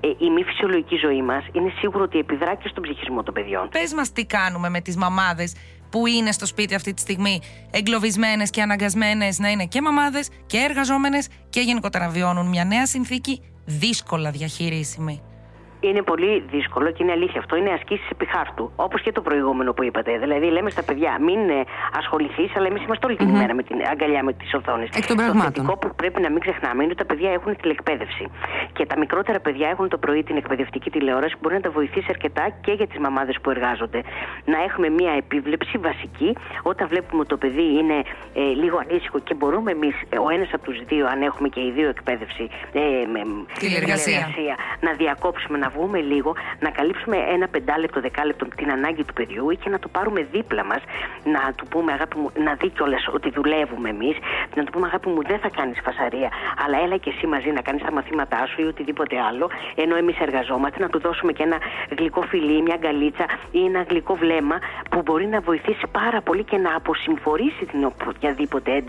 Ε, 0.00 0.08
η 0.18 0.30
μη 0.30 0.42
φυσιολογική 0.42 0.96
ζωή 0.96 1.22
μας 1.22 1.44
είναι 1.52 1.72
σίγουρο 1.78 2.02
ότι 2.04 2.18
επιδρά 2.18 2.54
και 2.54 2.68
στον 2.68 2.82
ψυχισμό 2.82 3.22
των 3.22 3.34
παιδιών. 3.34 3.68
Πες 3.68 3.92
μας 3.94 4.12
τι 4.12 4.26
κάνουμε 4.26 4.68
με 4.68 4.80
τις 4.80 4.96
μαμάδες 4.96 5.56
που 5.90 6.06
είναι 6.06 6.32
στο 6.32 6.46
σπίτι 6.46 6.74
αυτή 6.74 6.94
τη 6.94 7.00
στιγμή 7.00 7.40
εγκλωβισμένες 7.70 8.50
και 8.50 8.62
αναγκασμένες 8.62 9.38
να 9.38 9.48
είναι 9.48 9.64
και 9.64 9.82
μαμάδες 9.82 10.30
και 10.46 10.58
εργαζόμενες 10.58 11.28
και 11.50 11.60
γενικότερα 11.60 12.08
βιώνουν 12.08 12.46
μια 12.46 12.64
νέα 12.64 12.86
συνθήκη 12.86 13.42
δύσκολα 13.64 14.30
διαχειρίσιμη 14.30 15.22
είναι 15.88 16.02
πολύ 16.02 16.44
δύσκολο 16.50 16.90
και 16.90 17.02
είναι 17.02 17.12
αλήθεια 17.12 17.40
αυτό. 17.40 17.56
Είναι 17.56 17.72
ασκήσεις 17.72 18.10
επί 18.10 18.26
χάρτου. 18.26 18.72
Όπως 18.76 19.02
και 19.02 19.12
το 19.12 19.20
προηγούμενο 19.20 19.72
που 19.72 19.82
είπατε. 19.82 20.18
Δηλαδή, 20.18 20.46
λέμε 20.46 20.70
στα 20.70 20.82
παιδιά, 20.82 21.18
μην 21.20 21.40
ε, 21.48 21.62
ασχοληθείς, 21.98 22.56
αλλά 22.56 22.66
εμείς 22.66 22.82
είμαστε 22.82 23.06
όλη 23.06 23.16
την 23.16 23.26
mm-hmm. 23.26 23.34
ημέρα 23.34 23.54
με 23.54 23.62
την 23.62 23.76
αγκαλιά 23.90 24.22
με 24.22 24.32
τις 24.32 24.54
οθόνες. 24.54 24.88
Εκ 24.94 25.06
των 25.06 25.16
Το 25.16 25.22
θετικό 25.22 25.76
που 25.76 25.94
πρέπει 25.94 26.20
να 26.20 26.30
μην 26.30 26.40
ξεχνάμε 26.40 26.82
είναι 26.82 26.92
ότι 26.92 27.02
τα 27.04 27.08
παιδιά 27.14 27.30
έχουν 27.30 27.56
τηλεκπαίδευση. 27.56 28.24
Και 28.72 28.86
τα 28.86 28.98
μικρότερα 28.98 29.40
παιδιά 29.40 29.68
έχουν 29.68 29.88
το 29.88 29.98
πρωί 29.98 30.22
την 30.22 30.36
εκπαιδευτική 30.36 30.90
τηλεόραση 30.90 31.32
που 31.32 31.38
μπορεί 31.42 31.54
να 31.54 31.60
τα 31.60 31.70
βοηθήσει 31.70 32.06
αρκετά 32.08 32.44
και 32.60 32.72
για 32.72 32.86
τις 32.86 32.98
μαμάδες 32.98 33.36
που 33.42 33.50
εργάζονται. 33.50 34.00
Να 34.44 34.58
έχουμε 34.62 34.88
μια 34.88 35.12
επίβλεψη 35.12 35.78
βασική 35.78 36.36
όταν 36.62 36.88
βλέπουμε 36.88 37.20
ότι 37.20 37.28
το 37.28 37.36
παιδί 37.36 37.68
είναι 37.78 37.98
ε, 38.34 38.40
λίγο 38.40 38.76
ανήσυχο 38.88 39.18
και 39.18 39.34
μπορούμε 39.34 39.70
εμείς, 39.70 39.94
ε, 40.08 40.18
ο 40.18 40.28
ένας 40.30 40.48
από 40.52 40.64
τους 40.64 40.78
δύο, 40.84 41.06
αν 41.06 41.22
έχουμε 41.22 41.48
και 41.48 41.60
οι 41.60 41.70
δύο 41.76 41.88
εκπαίδευση, 41.88 42.48
ε, 42.72 42.80
με, 43.12 43.20
τηλεργασία, 43.58 44.56
να 44.80 44.92
διακόψουμε, 44.92 45.58
να 45.58 45.70
βγούμε 45.74 45.98
λίγο, 46.00 46.34
να 46.60 46.70
καλύψουμε 46.70 47.16
ένα 47.16 47.48
πεντάλεπτο, 47.48 48.00
δεκάλεπτο 48.00 48.46
την 48.56 48.70
ανάγκη 48.70 49.04
του 49.04 49.12
παιδιού 49.12 49.50
ή 49.50 49.56
και 49.56 49.70
να 49.70 49.78
το 49.78 49.88
πάρουμε 49.88 50.26
δίπλα 50.32 50.64
μας, 50.64 50.82
να 51.24 51.52
του 51.56 51.66
πούμε 51.66 51.92
αγάπη 51.92 52.16
μου, 52.18 52.30
να 52.44 52.54
δει 52.54 52.68
κιόλας 52.68 53.08
ότι 53.12 53.30
δουλεύουμε 53.30 53.88
εμείς, 53.88 54.16
να 54.54 54.64
του 54.64 54.72
πούμε 54.72 54.86
αγάπη 54.86 55.08
μου 55.08 55.22
δεν 55.22 55.38
θα 55.38 55.50
κάνεις 55.56 55.78
φασαρία, 55.84 56.30
αλλά 56.64 56.76
έλα 56.84 56.96
και 56.96 57.10
εσύ 57.16 57.26
μαζί 57.26 57.50
να 57.50 57.60
κάνεις 57.60 57.82
τα 57.82 57.92
μαθήματά 57.92 58.46
σου 58.46 58.60
ή 58.62 58.64
οτιδήποτε 58.64 59.20
άλλο, 59.28 59.50
ενώ 59.74 59.96
εμείς 59.96 60.18
εργαζόμαστε, 60.18 60.78
να 60.78 60.88
του 60.88 60.98
δώσουμε 60.98 61.32
και 61.32 61.42
ένα 61.42 61.56
γλυκό 61.98 62.22
φιλί, 62.22 62.62
μια 62.62 62.76
γκαλίτσα 62.78 63.24
ή 63.50 63.64
ένα 63.64 63.84
γλυκό 63.88 64.14
βλέμμα 64.14 64.58
που 64.90 65.02
μπορεί 65.04 65.26
να 65.26 65.40
βοηθήσει 65.40 65.86
πάρα 65.92 66.20
πολύ 66.20 66.44
και 66.44 66.56
να 66.56 66.76
αποσυμφορήσει 66.76 67.64
την 67.64 67.84
οποιαδήποτε 67.84 68.82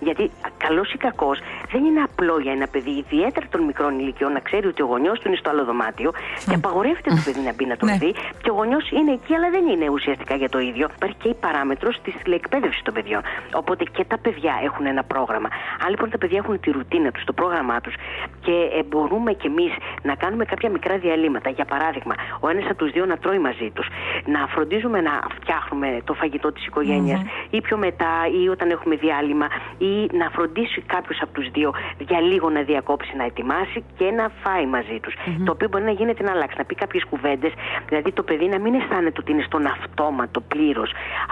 γιατί 0.00 0.30
καλός 0.58 0.92
ή 0.92 0.96
κακός 0.96 1.38
δεν 1.72 1.84
είναι 1.84 2.00
απλό 2.00 2.38
για 2.38 2.52
ένα 2.52 2.66
παιδί, 2.66 2.90
ιδιαίτερα 2.90 3.46
των 3.50 3.62
μικρών 3.62 3.98
ηλικιών, 3.98 4.32
να 4.32 4.40
ξέρει 4.40 4.66
ότι 4.66 4.82
ο 4.82 4.86
γονιός 4.86 5.18
του 5.18 5.28
είναι 5.28 5.36
στο 5.36 5.50
άλλο 5.50 5.64
δωμάτιο 5.64 6.12
και 6.48 6.54
απαγορεύεται 6.54 7.10
το 7.10 7.22
παιδί 7.24 7.40
να 7.40 7.52
μπει 7.54 7.64
να 7.72 7.76
το 7.76 7.86
ναι. 7.86 7.96
δει 7.96 8.10
και 8.42 8.50
ο 8.50 8.54
γονιός 8.54 8.90
είναι 8.90 9.12
εκεί, 9.12 9.34
αλλά 9.34 9.48
δεν 9.50 9.64
είναι 9.72 9.88
ουσιαστικά 9.88 10.34
για 10.34 10.48
το 10.48 10.58
ίδιο. 10.58 10.88
Υπάρχει 10.96 11.16
και 11.22 11.28
η 11.28 11.34
παράμετρος 11.34 12.00
της 12.04 12.14
τηλεεκπαίδευση 12.22 12.82
των 12.84 12.94
παιδιών. 12.94 13.22
Οπότε 13.54 13.84
και 13.84 14.04
τα 14.04 14.18
παιδιά 14.18 14.54
έχουν 14.62 14.86
ένα 14.86 15.02
πρόγραμμα. 15.04 15.48
Αν 15.84 15.88
λοιπόν 15.90 16.10
τα 16.10 16.18
παιδιά 16.18 16.38
έχουν 16.42 16.60
τη 16.60 16.70
ρουτίνα 16.70 17.10
τους, 17.10 17.24
το 17.24 17.32
πρόγραμμά 17.32 17.80
τους 17.80 17.94
και 18.40 18.54
ε, 18.78 18.82
μπορούμε 18.88 19.32
κι 19.32 19.46
εμείς 19.46 19.72
να 20.02 20.14
κάνουμε 20.14 20.44
κάποια 20.44 20.70
μικρά 20.70 20.98
διαλύματα. 20.98 21.50
Για 21.50 21.64
παράδειγμα, 21.64 22.14
ο 22.40 22.48
ένας 22.48 22.64
από 22.64 22.74
τους 22.74 22.90
δύο 22.90 23.04
να 23.06 23.16
τρώει 23.18 23.38
μαζί 23.38 23.70
τους, 23.74 23.86
να 24.24 24.46
φροντίζουμε 24.46 25.00
να 25.00 25.22
φτιάχνουμε 25.36 26.00
το 26.04 26.14
φαγητό 26.14 26.52
της 26.52 26.66
οικογένειας 26.66 27.20
ή 27.50 27.60
πιο 27.60 27.76
μετά 27.76 28.12
ή 28.42 28.48
όταν 28.48 28.70
έχουμε 28.70 28.94
διάλειμμα 28.96 29.46
ή 29.78 30.16
να 30.16 30.30
φροντίσει 30.30 30.80
κάποιος 30.80 31.18
από 31.22 31.32
τους 31.32 31.50
δύο 31.50 31.74
για 31.98 32.20
λίγο 32.20 32.50
να 32.50 32.62
διακόψει 32.62 33.16
να 33.16 33.24
ετοιμάσει 33.24 33.84
και 33.98 34.10
να 34.10 34.30
φάει 34.42 34.66
μαζί 34.66 35.00
τους. 35.02 35.14
Το 35.44 35.52
οποίο 35.52 35.68
μπορεί 35.68 35.84
να 35.84 35.90
γίνεται 36.04 36.22
να 36.22 36.32
αλλάξει, 36.32 36.56
να 36.58 36.64
πει 36.64 36.74
κάποιες 36.74 37.04
κουβέντες, 37.10 37.52
δηλαδή 37.88 38.12
το 38.12 38.22
παιδί 38.22 38.46
να 38.54 38.58
μην 38.58 38.74
αισθάνεται 38.74 39.18
ότι 39.20 39.32
είναι 39.32 39.44
στον 39.46 39.66
αυτόματο 39.66 40.40
πλήρως. 40.40 40.90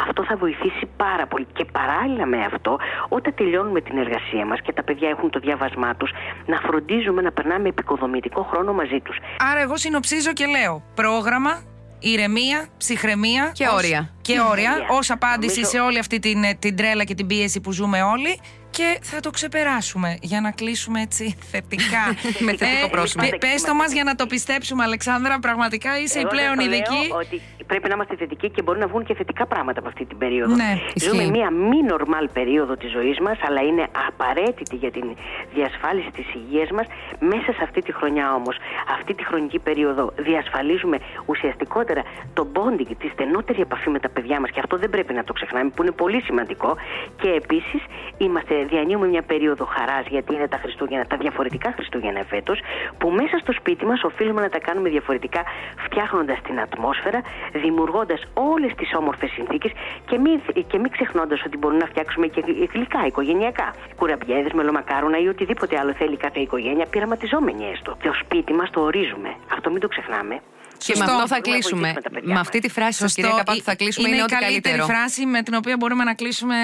Αυτό 0.08 0.24
θα 0.24 0.36
βοηθήσει 0.36 0.84
πάρα 0.96 1.26
πολύ. 1.26 1.46
Και 1.52 1.64
παράλληλα 1.78 2.26
με 2.26 2.38
αυτό, 2.50 2.78
όταν 3.08 3.34
τελειώνουμε 3.34 3.80
την 3.80 3.98
εργασία 3.98 4.44
μας 4.46 4.60
και 4.60 4.72
τα 4.72 4.82
παιδιά 4.82 5.08
έχουν 5.08 5.30
το 5.30 5.38
διάβασμά 5.38 5.94
τους, 5.94 6.10
να 6.46 6.56
φροντίζουμε 6.56 7.22
να 7.22 7.32
περνάμε 7.32 7.68
επικοδομητικό 7.68 8.42
χρόνο 8.50 8.72
μαζί 8.72 9.00
τους. 9.00 9.16
Άρα, 9.50 9.60
εγώ 9.60 9.76
συνοψίζω 9.76 10.32
και 10.32 10.46
λέω 10.46 10.82
πρόγραμμα, 10.94 11.62
ηρεμία, 11.98 12.66
ψυχραιμία 12.76 13.50
και 13.54 13.68
όρια. 13.76 14.10
Και 14.22 14.40
όρια, 14.50 14.72
ως 14.90 15.10
απάντηση 15.10 15.64
σε 15.64 15.78
όλη 15.80 15.98
αυτή 15.98 16.18
την, 16.18 16.42
την 16.58 16.76
τρέλα 16.76 17.04
και 17.04 17.14
την 17.14 17.26
πίεση 17.26 17.60
που 17.60 17.72
ζούμε 17.72 18.02
όλοι 18.02 18.40
και 18.72 18.98
θα 19.02 19.20
το 19.20 19.30
ξεπεράσουμε 19.30 20.18
για 20.22 20.40
να 20.40 20.50
κλείσουμε 20.50 21.00
έτσι 21.00 21.36
θετικά. 21.50 22.04
Με 22.46 22.52
θετικό 22.56 22.86
ε, 22.86 22.94
πρόσωπο. 22.96 23.28
Πε 23.28 23.52
το 23.66 23.74
μας 23.74 23.92
για 23.92 24.04
να 24.04 24.14
το 24.14 24.26
πιστέψουμε, 24.26 24.82
Αλεξάνδρα. 24.82 25.38
Πραγματικά 25.38 26.00
είσαι 26.00 26.18
η 26.20 26.26
πλέον 26.26 26.58
ειδική. 26.58 27.02
ότι 27.22 27.40
πρέπει 27.66 27.88
να 27.88 27.94
είμαστε 27.94 28.16
θετικοί 28.16 28.50
και 28.50 28.62
μπορεί 28.62 28.78
να 28.78 28.86
βγουν 28.86 29.04
και 29.04 29.14
θετικά 29.14 29.46
πράγματα 29.46 29.78
από 29.78 29.88
αυτή 29.88 30.04
την 30.04 30.18
περίοδο. 30.18 30.54
Ναι, 30.54 30.72
Ζούμε 30.94 31.24
μία 31.24 31.50
μη 31.50 31.82
νορμάλ 31.82 32.28
περίοδο 32.28 32.76
της 32.76 32.90
ζωής 32.90 33.18
μας, 33.20 33.38
αλλά 33.46 33.60
είναι 33.62 33.84
απαραίτητη 34.08 34.76
για 34.76 34.90
την 34.90 35.06
διασφάλιση 35.54 36.10
της 36.10 36.26
υγείας 36.34 36.70
μας. 36.70 36.86
Μέσα 37.18 37.52
σε 37.56 37.62
αυτή 37.62 37.80
τη 37.82 37.92
χρονιά 37.92 38.34
όμως, 38.34 38.56
αυτή 38.98 39.14
τη 39.14 39.24
χρονική 39.24 39.58
περίοδο, 39.58 40.12
διασφαλίζουμε 40.16 40.98
ουσιαστικότερα 41.26 42.02
το 42.34 42.48
bonding, 42.54 42.90
τη 42.98 43.08
στενότερη 43.08 43.60
επαφή 43.60 43.90
με 43.90 43.98
τα 43.98 44.08
παιδιά 44.08 44.40
μας 44.40 44.50
και 44.50 44.60
αυτό 44.60 44.76
δεν 44.76 44.90
πρέπει 44.90 45.12
να 45.12 45.24
το 45.24 45.32
ξεχνάμε, 45.32 45.70
που 45.74 45.82
είναι 45.82 45.92
πολύ 45.92 46.20
σημαντικό. 46.22 46.76
Και 47.20 47.28
επίσης 47.28 47.82
είμαστε 48.18 48.61
διανύουμε 48.64 49.06
μια 49.06 49.22
περίοδο 49.22 49.64
χαράς, 49.64 50.06
γιατί 50.06 50.34
είναι 50.34 50.48
τα 50.48 50.56
Χριστούγεννα, 50.56 51.06
τα 51.06 51.16
διαφορετικά 51.16 51.72
Χριστούγεννα 51.76 52.24
φέτος, 52.24 52.60
που 52.98 53.10
μέσα 53.10 53.38
στο 53.38 53.52
σπίτι 53.52 53.84
μας 53.84 54.02
οφείλουμε 54.02 54.40
να 54.40 54.48
τα 54.48 54.58
κάνουμε 54.58 54.88
διαφορετικά, 54.88 55.42
φτιάχνοντας 55.84 56.38
την 56.42 56.60
ατμόσφαιρα, 56.60 57.20
δημιουργώντας 57.52 58.20
όλες 58.34 58.72
τις 58.74 58.94
όμορφες 58.94 59.30
συνθήκες 59.30 59.72
και 60.06 60.18
μην, 60.18 60.40
και 60.66 60.78
μην 60.78 60.90
ξεχνώντας 60.90 61.42
ότι 61.46 61.56
μπορούμε 61.58 61.80
να 61.80 61.86
φτιάξουμε 61.86 62.26
και 62.26 62.42
γλυκά, 62.72 63.06
οικογενειακά. 63.06 63.74
Κουραμπιέδε, 63.96 64.48
μελομακάρονα 64.54 65.18
ή 65.18 65.28
οτιδήποτε 65.28 65.78
άλλο 65.78 65.92
θέλει 65.92 66.16
κάθε 66.16 66.40
οικογένεια, 66.40 66.86
πειραματιζόμενοι 66.86 67.64
έστω. 67.72 67.96
Και 68.02 68.08
ω 68.08 68.14
σπίτι 68.14 68.52
μας 68.52 68.70
το 68.70 68.80
ορίζουμε. 68.80 69.34
Αυτό 69.54 69.70
μην 69.70 69.80
το 69.80 69.88
ξεχνάμε. 69.88 70.40
Και 70.84 70.94
με 70.98 71.04
αυτό 71.04 71.26
θα 71.26 71.40
κλείσουμε. 71.40 71.94
Με 72.22 72.40
αυτή 72.40 72.58
τη 72.58 72.68
φράση 72.68 72.98
σα, 72.98 73.06
κυρία 73.06 73.30
Καπάτου, 73.36 73.62
θα 73.62 73.74
κλείσουμε. 73.74 74.08
Είναι, 74.08 74.16
είναι 74.16 74.26
η 74.30 74.40
καλύτερη 74.40 74.82
φράση 74.82 75.26
με 75.26 75.42
την 75.42 75.54
οποία 75.54 75.76
μπορούμε 75.76 76.04
να 76.04 76.14
κλείσουμε 76.14 76.56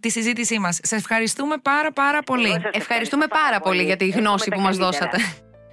τη 0.00 0.10
συζήτησή 0.10 0.58
μας. 0.58 0.78
Σε 0.82 0.96
ευχαριστούμε 0.96 1.56
πάρα 1.62 1.92
πάρα 1.92 2.22
πολύ. 2.22 2.60
Ευχαριστούμε 2.72 3.26
πάρα 3.26 3.60
πολύ 3.60 3.82
για 3.82 3.96
τη 3.96 4.08
γνώση 4.08 4.50
που 4.50 4.60
μας 4.60 4.76
δώσατε. 4.76 5.18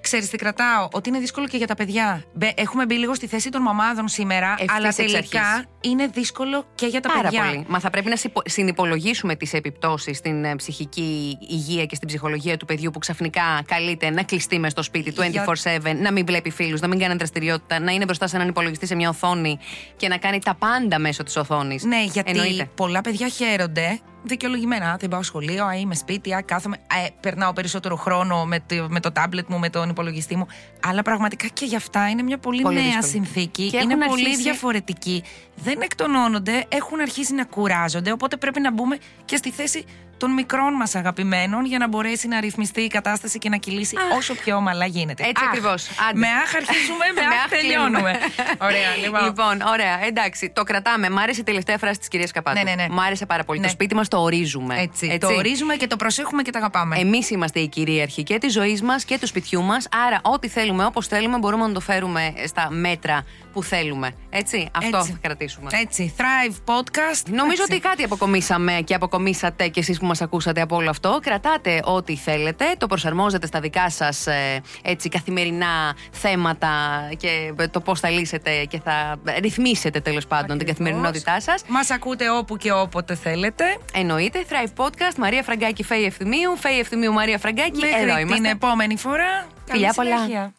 Ξέρεις 0.01 0.29
τι 0.29 0.37
κρατάω, 0.37 0.87
ότι 0.91 1.09
είναι 1.09 1.19
δύσκολο 1.19 1.47
και 1.47 1.57
για 1.57 1.67
τα 1.67 1.75
παιδιά. 1.75 2.23
Έχουμε 2.55 2.85
μπει 2.85 2.95
λίγο 2.95 3.13
στη 3.13 3.27
θέση 3.27 3.49
των 3.49 3.61
μαμάδων 3.61 4.07
σήμερα, 4.07 4.55
αλλά 4.75 4.93
τελικά 4.93 5.65
είναι 5.83 6.07
δύσκολο 6.07 6.65
και 6.75 6.85
για 6.85 6.99
τα 7.01 7.09
Πάρα 7.09 7.21
παιδιά. 7.21 7.43
Πολύ. 7.43 7.65
Μα 7.67 7.79
θα 7.79 7.89
πρέπει 7.89 8.09
να 8.09 8.15
συνυπολογίσουμε 8.45 9.35
τις 9.35 9.53
επιπτώσεις 9.53 10.17
στην 10.17 10.43
ε, 10.43 10.55
ψυχική 10.55 11.37
υγεία 11.49 11.85
και 11.85 11.95
στην 11.95 12.07
ψυχολογία 12.07 12.57
του 12.57 12.65
παιδιού 12.65 12.91
που 12.91 12.99
ξαφνικά 12.99 13.63
καλείται 13.65 14.09
να 14.09 14.23
κλειστεί 14.23 14.59
μες 14.59 14.71
στο 14.71 14.83
σπίτι 14.83 15.13
24-7, 15.15 15.95
να 16.01 16.11
μην 16.11 16.25
βλέπει 16.25 16.49
φίλους, 16.49 16.81
να 16.81 16.87
μην 16.87 16.99
κάνει 16.99 17.15
δραστηριότητα, 17.15 17.79
να 17.79 17.91
είναι 17.91 18.05
μπροστά 18.05 18.27
σε 18.27 18.35
έναν 18.35 18.47
υπολογιστή 18.47 18.85
σε 18.85 18.95
μια 18.95 19.09
οθόνη 19.09 19.59
και 19.95 20.07
να 20.07 20.17
κάνει 20.17 20.39
τα 20.39 20.53
πάντα 20.53 20.99
μέσω 20.99 21.23
της 21.23 21.35
οθόνης. 21.35 21.83
Ναι, 21.83 22.03
γιατί 22.03 22.69
πολλά 22.75 23.01
παιδιά 23.01 23.27
χαίρονται 23.27 23.99
δικαιολογημένα. 24.23 24.97
Δεν 24.99 25.09
πάω 25.09 25.23
σχολείο, 25.23 25.65
α, 25.65 25.75
είμαι 25.75 25.95
σπίτι, 25.95 26.33
α, 26.33 26.41
κάθομαι. 26.41 26.77
Ε, 27.05 27.07
περνάω 27.19 27.53
περισσότερο 27.53 27.95
χρόνο 27.95 28.45
με 28.45 28.59
το, 28.59 28.87
με 28.89 28.99
το 28.99 29.11
τάμπλετ 29.11 29.45
μου, 29.47 29.59
με 29.59 29.69
τον 29.69 29.89
υπολογιστή 29.89 30.35
μου. 30.35 30.47
Αλλά 30.87 31.01
πραγματικά 31.01 31.47
και 31.47 31.65
για 31.65 31.77
αυτά 31.77 32.09
είναι 32.09 32.23
μια 32.23 32.37
πολύ, 32.37 32.61
πολύ 32.61 32.75
νέα 32.75 32.83
δύσκολη. 32.83 33.11
συνθήκη. 33.11 33.69
Και 33.69 33.77
είναι 33.77 33.97
πολύ 33.97 34.23
αρχίσει... 34.23 34.41
διαφορετική. 34.41 35.23
Δεν 35.55 35.72
εκτονώνονται, 35.81 36.65
έχουν 36.69 36.99
αρχίσει 36.99 37.33
να 37.33 37.45
κουράζονται. 37.45 38.11
Οπότε 38.11 38.37
πρέπει 38.37 38.59
να 38.59 38.71
μπούμε 38.71 38.97
και 39.25 39.35
στη 39.35 39.51
θέση 39.51 39.85
των 40.23 40.31
μικρών 40.31 40.73
μας 40.73 40.95
αγαπημένων 40.95 41.65
για 41.65 41.77
να 41.77 41.87
μπορέσει 41.87 42.27
να 42.27 42.39
ρυθμιστεί 42.39 42.81
η 42.81 42.87
κατάσταση 42.87 43.37
και 43.39 43.49
να 43.49 43.57
κυλήσει 43.57 43.95
όσο 44.17 44.33
πιο 44.33 44.55
ομαλά 44.55 44.85
γίνεται. 44.85 45.23
Έτσι 45.23 45.43
ακριβώς. 45.47 45.87
Με 46.13 46.27
άχ 46.27 46.55
αρχίζουμε, 46.55 47.05
με 47.15 47.21
άχ 47.43 47.49
τελειώνουμε. 47.49 48.19
ωραία, 48.61 48.95
λοιπόν. 49.03 49.23
λοιπόν. 49.23 49.61
ωραία, 49.61 50.05
εντάξει, 50.05 50.49
το 50.49 50.63
κρατάμε. 50.63 51.09
Μ' 51.09 51.17
άρεσε 51.17 51.39
η 51.39 51.43
τελευταία 51.43 51.77
φράση 51.77 51.99
της 51.99 52.07
κυρίας 52.07 52.31
Καπάτου. 52.31 52.57
Ναι, 52.57 52.63
ναι, 52.63 52.83
ναι. 52.83 52.93
Μ' 52.93 52.99
άρεσε 52.99 53.25
πάρα 53.25 53.43
πολύ. 53.43 53.59
Το 53.59 53.65
ναι. 53.65 53.71
σπίτι 53.71 53.95
μας 53.95 54.07
το 54.07 54.21
ορίζουμε. 54.21 54.81
Έτσι, 54.81 55.05
Έτσι. 55.05 55.17
Το 55.17 55.27
ορίζουμε 55.27 55.75
και 55.75 55.87
το 55.87 55.95
προσέχουμε 55.95 56.41
και 56.41 56.51
το 56.51 56.57
αγαπάμε. 56.57 56.97
Εμείς 56.99 57.29
είμαστε 57.29 57.59
οι 57.59 57.67
κυρίαρχοι 57.67 58.23
και 58.23 58.37
της 58.37 58.53
ζωής 58.53 58.81
μας 58.81 59.05
και 59.05 59.19
του 59.19 59.27
σπιτιού 59.27 59.61
μας. 59.63 59.87
Άρα, 60.07 60.19
ό,τι 60.23 60.47
θέλουμε, 60.47 60.85
όπως 60.85 61.07
θέλουμε, 61.07 61.37
μπορούμε 61.37 61.67
να 61.67 61.73
το 61.73 61.79
φέρουμε 61.79 62.33
στα 62.47 62.67
μέτρα 62.69 63.25
που 63.53 63.63
θέλουμε. 63.63 64.11
Έτσι, 64.29 64.69
αυτό 64.71 64.97
Έτσι. 64.97 65.11
θα 65.11 65.17
κρατήσουμε. 65.21 65.69
Έτσι, 65.81 66.13
Thrive 66.17 66.55
Podcast. 66.73 67.25
Νομίζω 67.29 67.63
ότι 67.69 67.79
κάτι 67.79 68.03
αποκομίσαμε 68.03 68.81
και 68.83 68.95
αποκομίσατε 68.95 69.67
κι 69.67 69.79
εσείς 69.79 69.99
που 69.99 70.05
μας 70.13 70.21
ακούσατε 70.21 70.61
από 70.61 70.75
όλο 70.75 70.89
αυτό. 70.89 71.19
Κρατάτε 71.21 71.79
ό,τι 71.83 72.15
θέλετε, 72.15 72.65
το 72.77 72.87
προσαρμόζετε 72.87 73.47
στα 73.47 73.59
δικά 73.59 73.89
σας 73.89 74.27
ε, 74.27 74.61
καθημερινά 75.09 75.95
θέματα 76.11 76.69
και 77.17 77.53
το 77.71 77.79
πώς 77.79 77.99
θα 77.99 78.09
λύσετε 78.09 78.65
και 78.65 78.79
θα 78.83 79.15
ρυθμίσετε 79.41 79.99
τέλος 79.99 80.27
πάντων 80.27 80.57
την 80.57 80.67
καθημερινότητά 80.67 81.41
σας. 81.41 81.63
Μας 81.67 81.89
ακούτε 81.91 82.29
όπου 82.29 82.57
και 82.57 82.71
όποτε 82.71 83.15
θέλετε. 83.15 83.63
Εννοείται. 83.93 84.43
Thrive 84.49 84.83
Podcast, 84.83 85.15
Μαρία 85.17 85.43
Φραγκάκη, 85.43 85.83
Φέη 85.83 86.03
Ευθυμίου. 86.03 86.57
Φέη 86.57 86.79
Ευθυμίου, 86.79 87.13
Μαρία 87.13 87.37
Φραγκάκη. 87.37 87.79
Μέχρι 87.79 88.01
Εδώ 88.01 88.33
την 88.33 88.45
επόμενη 88.45 88.97
φορά. 88.97 89.47
Φιλιά 89.65 89.93
πολλά. 89.93 90.51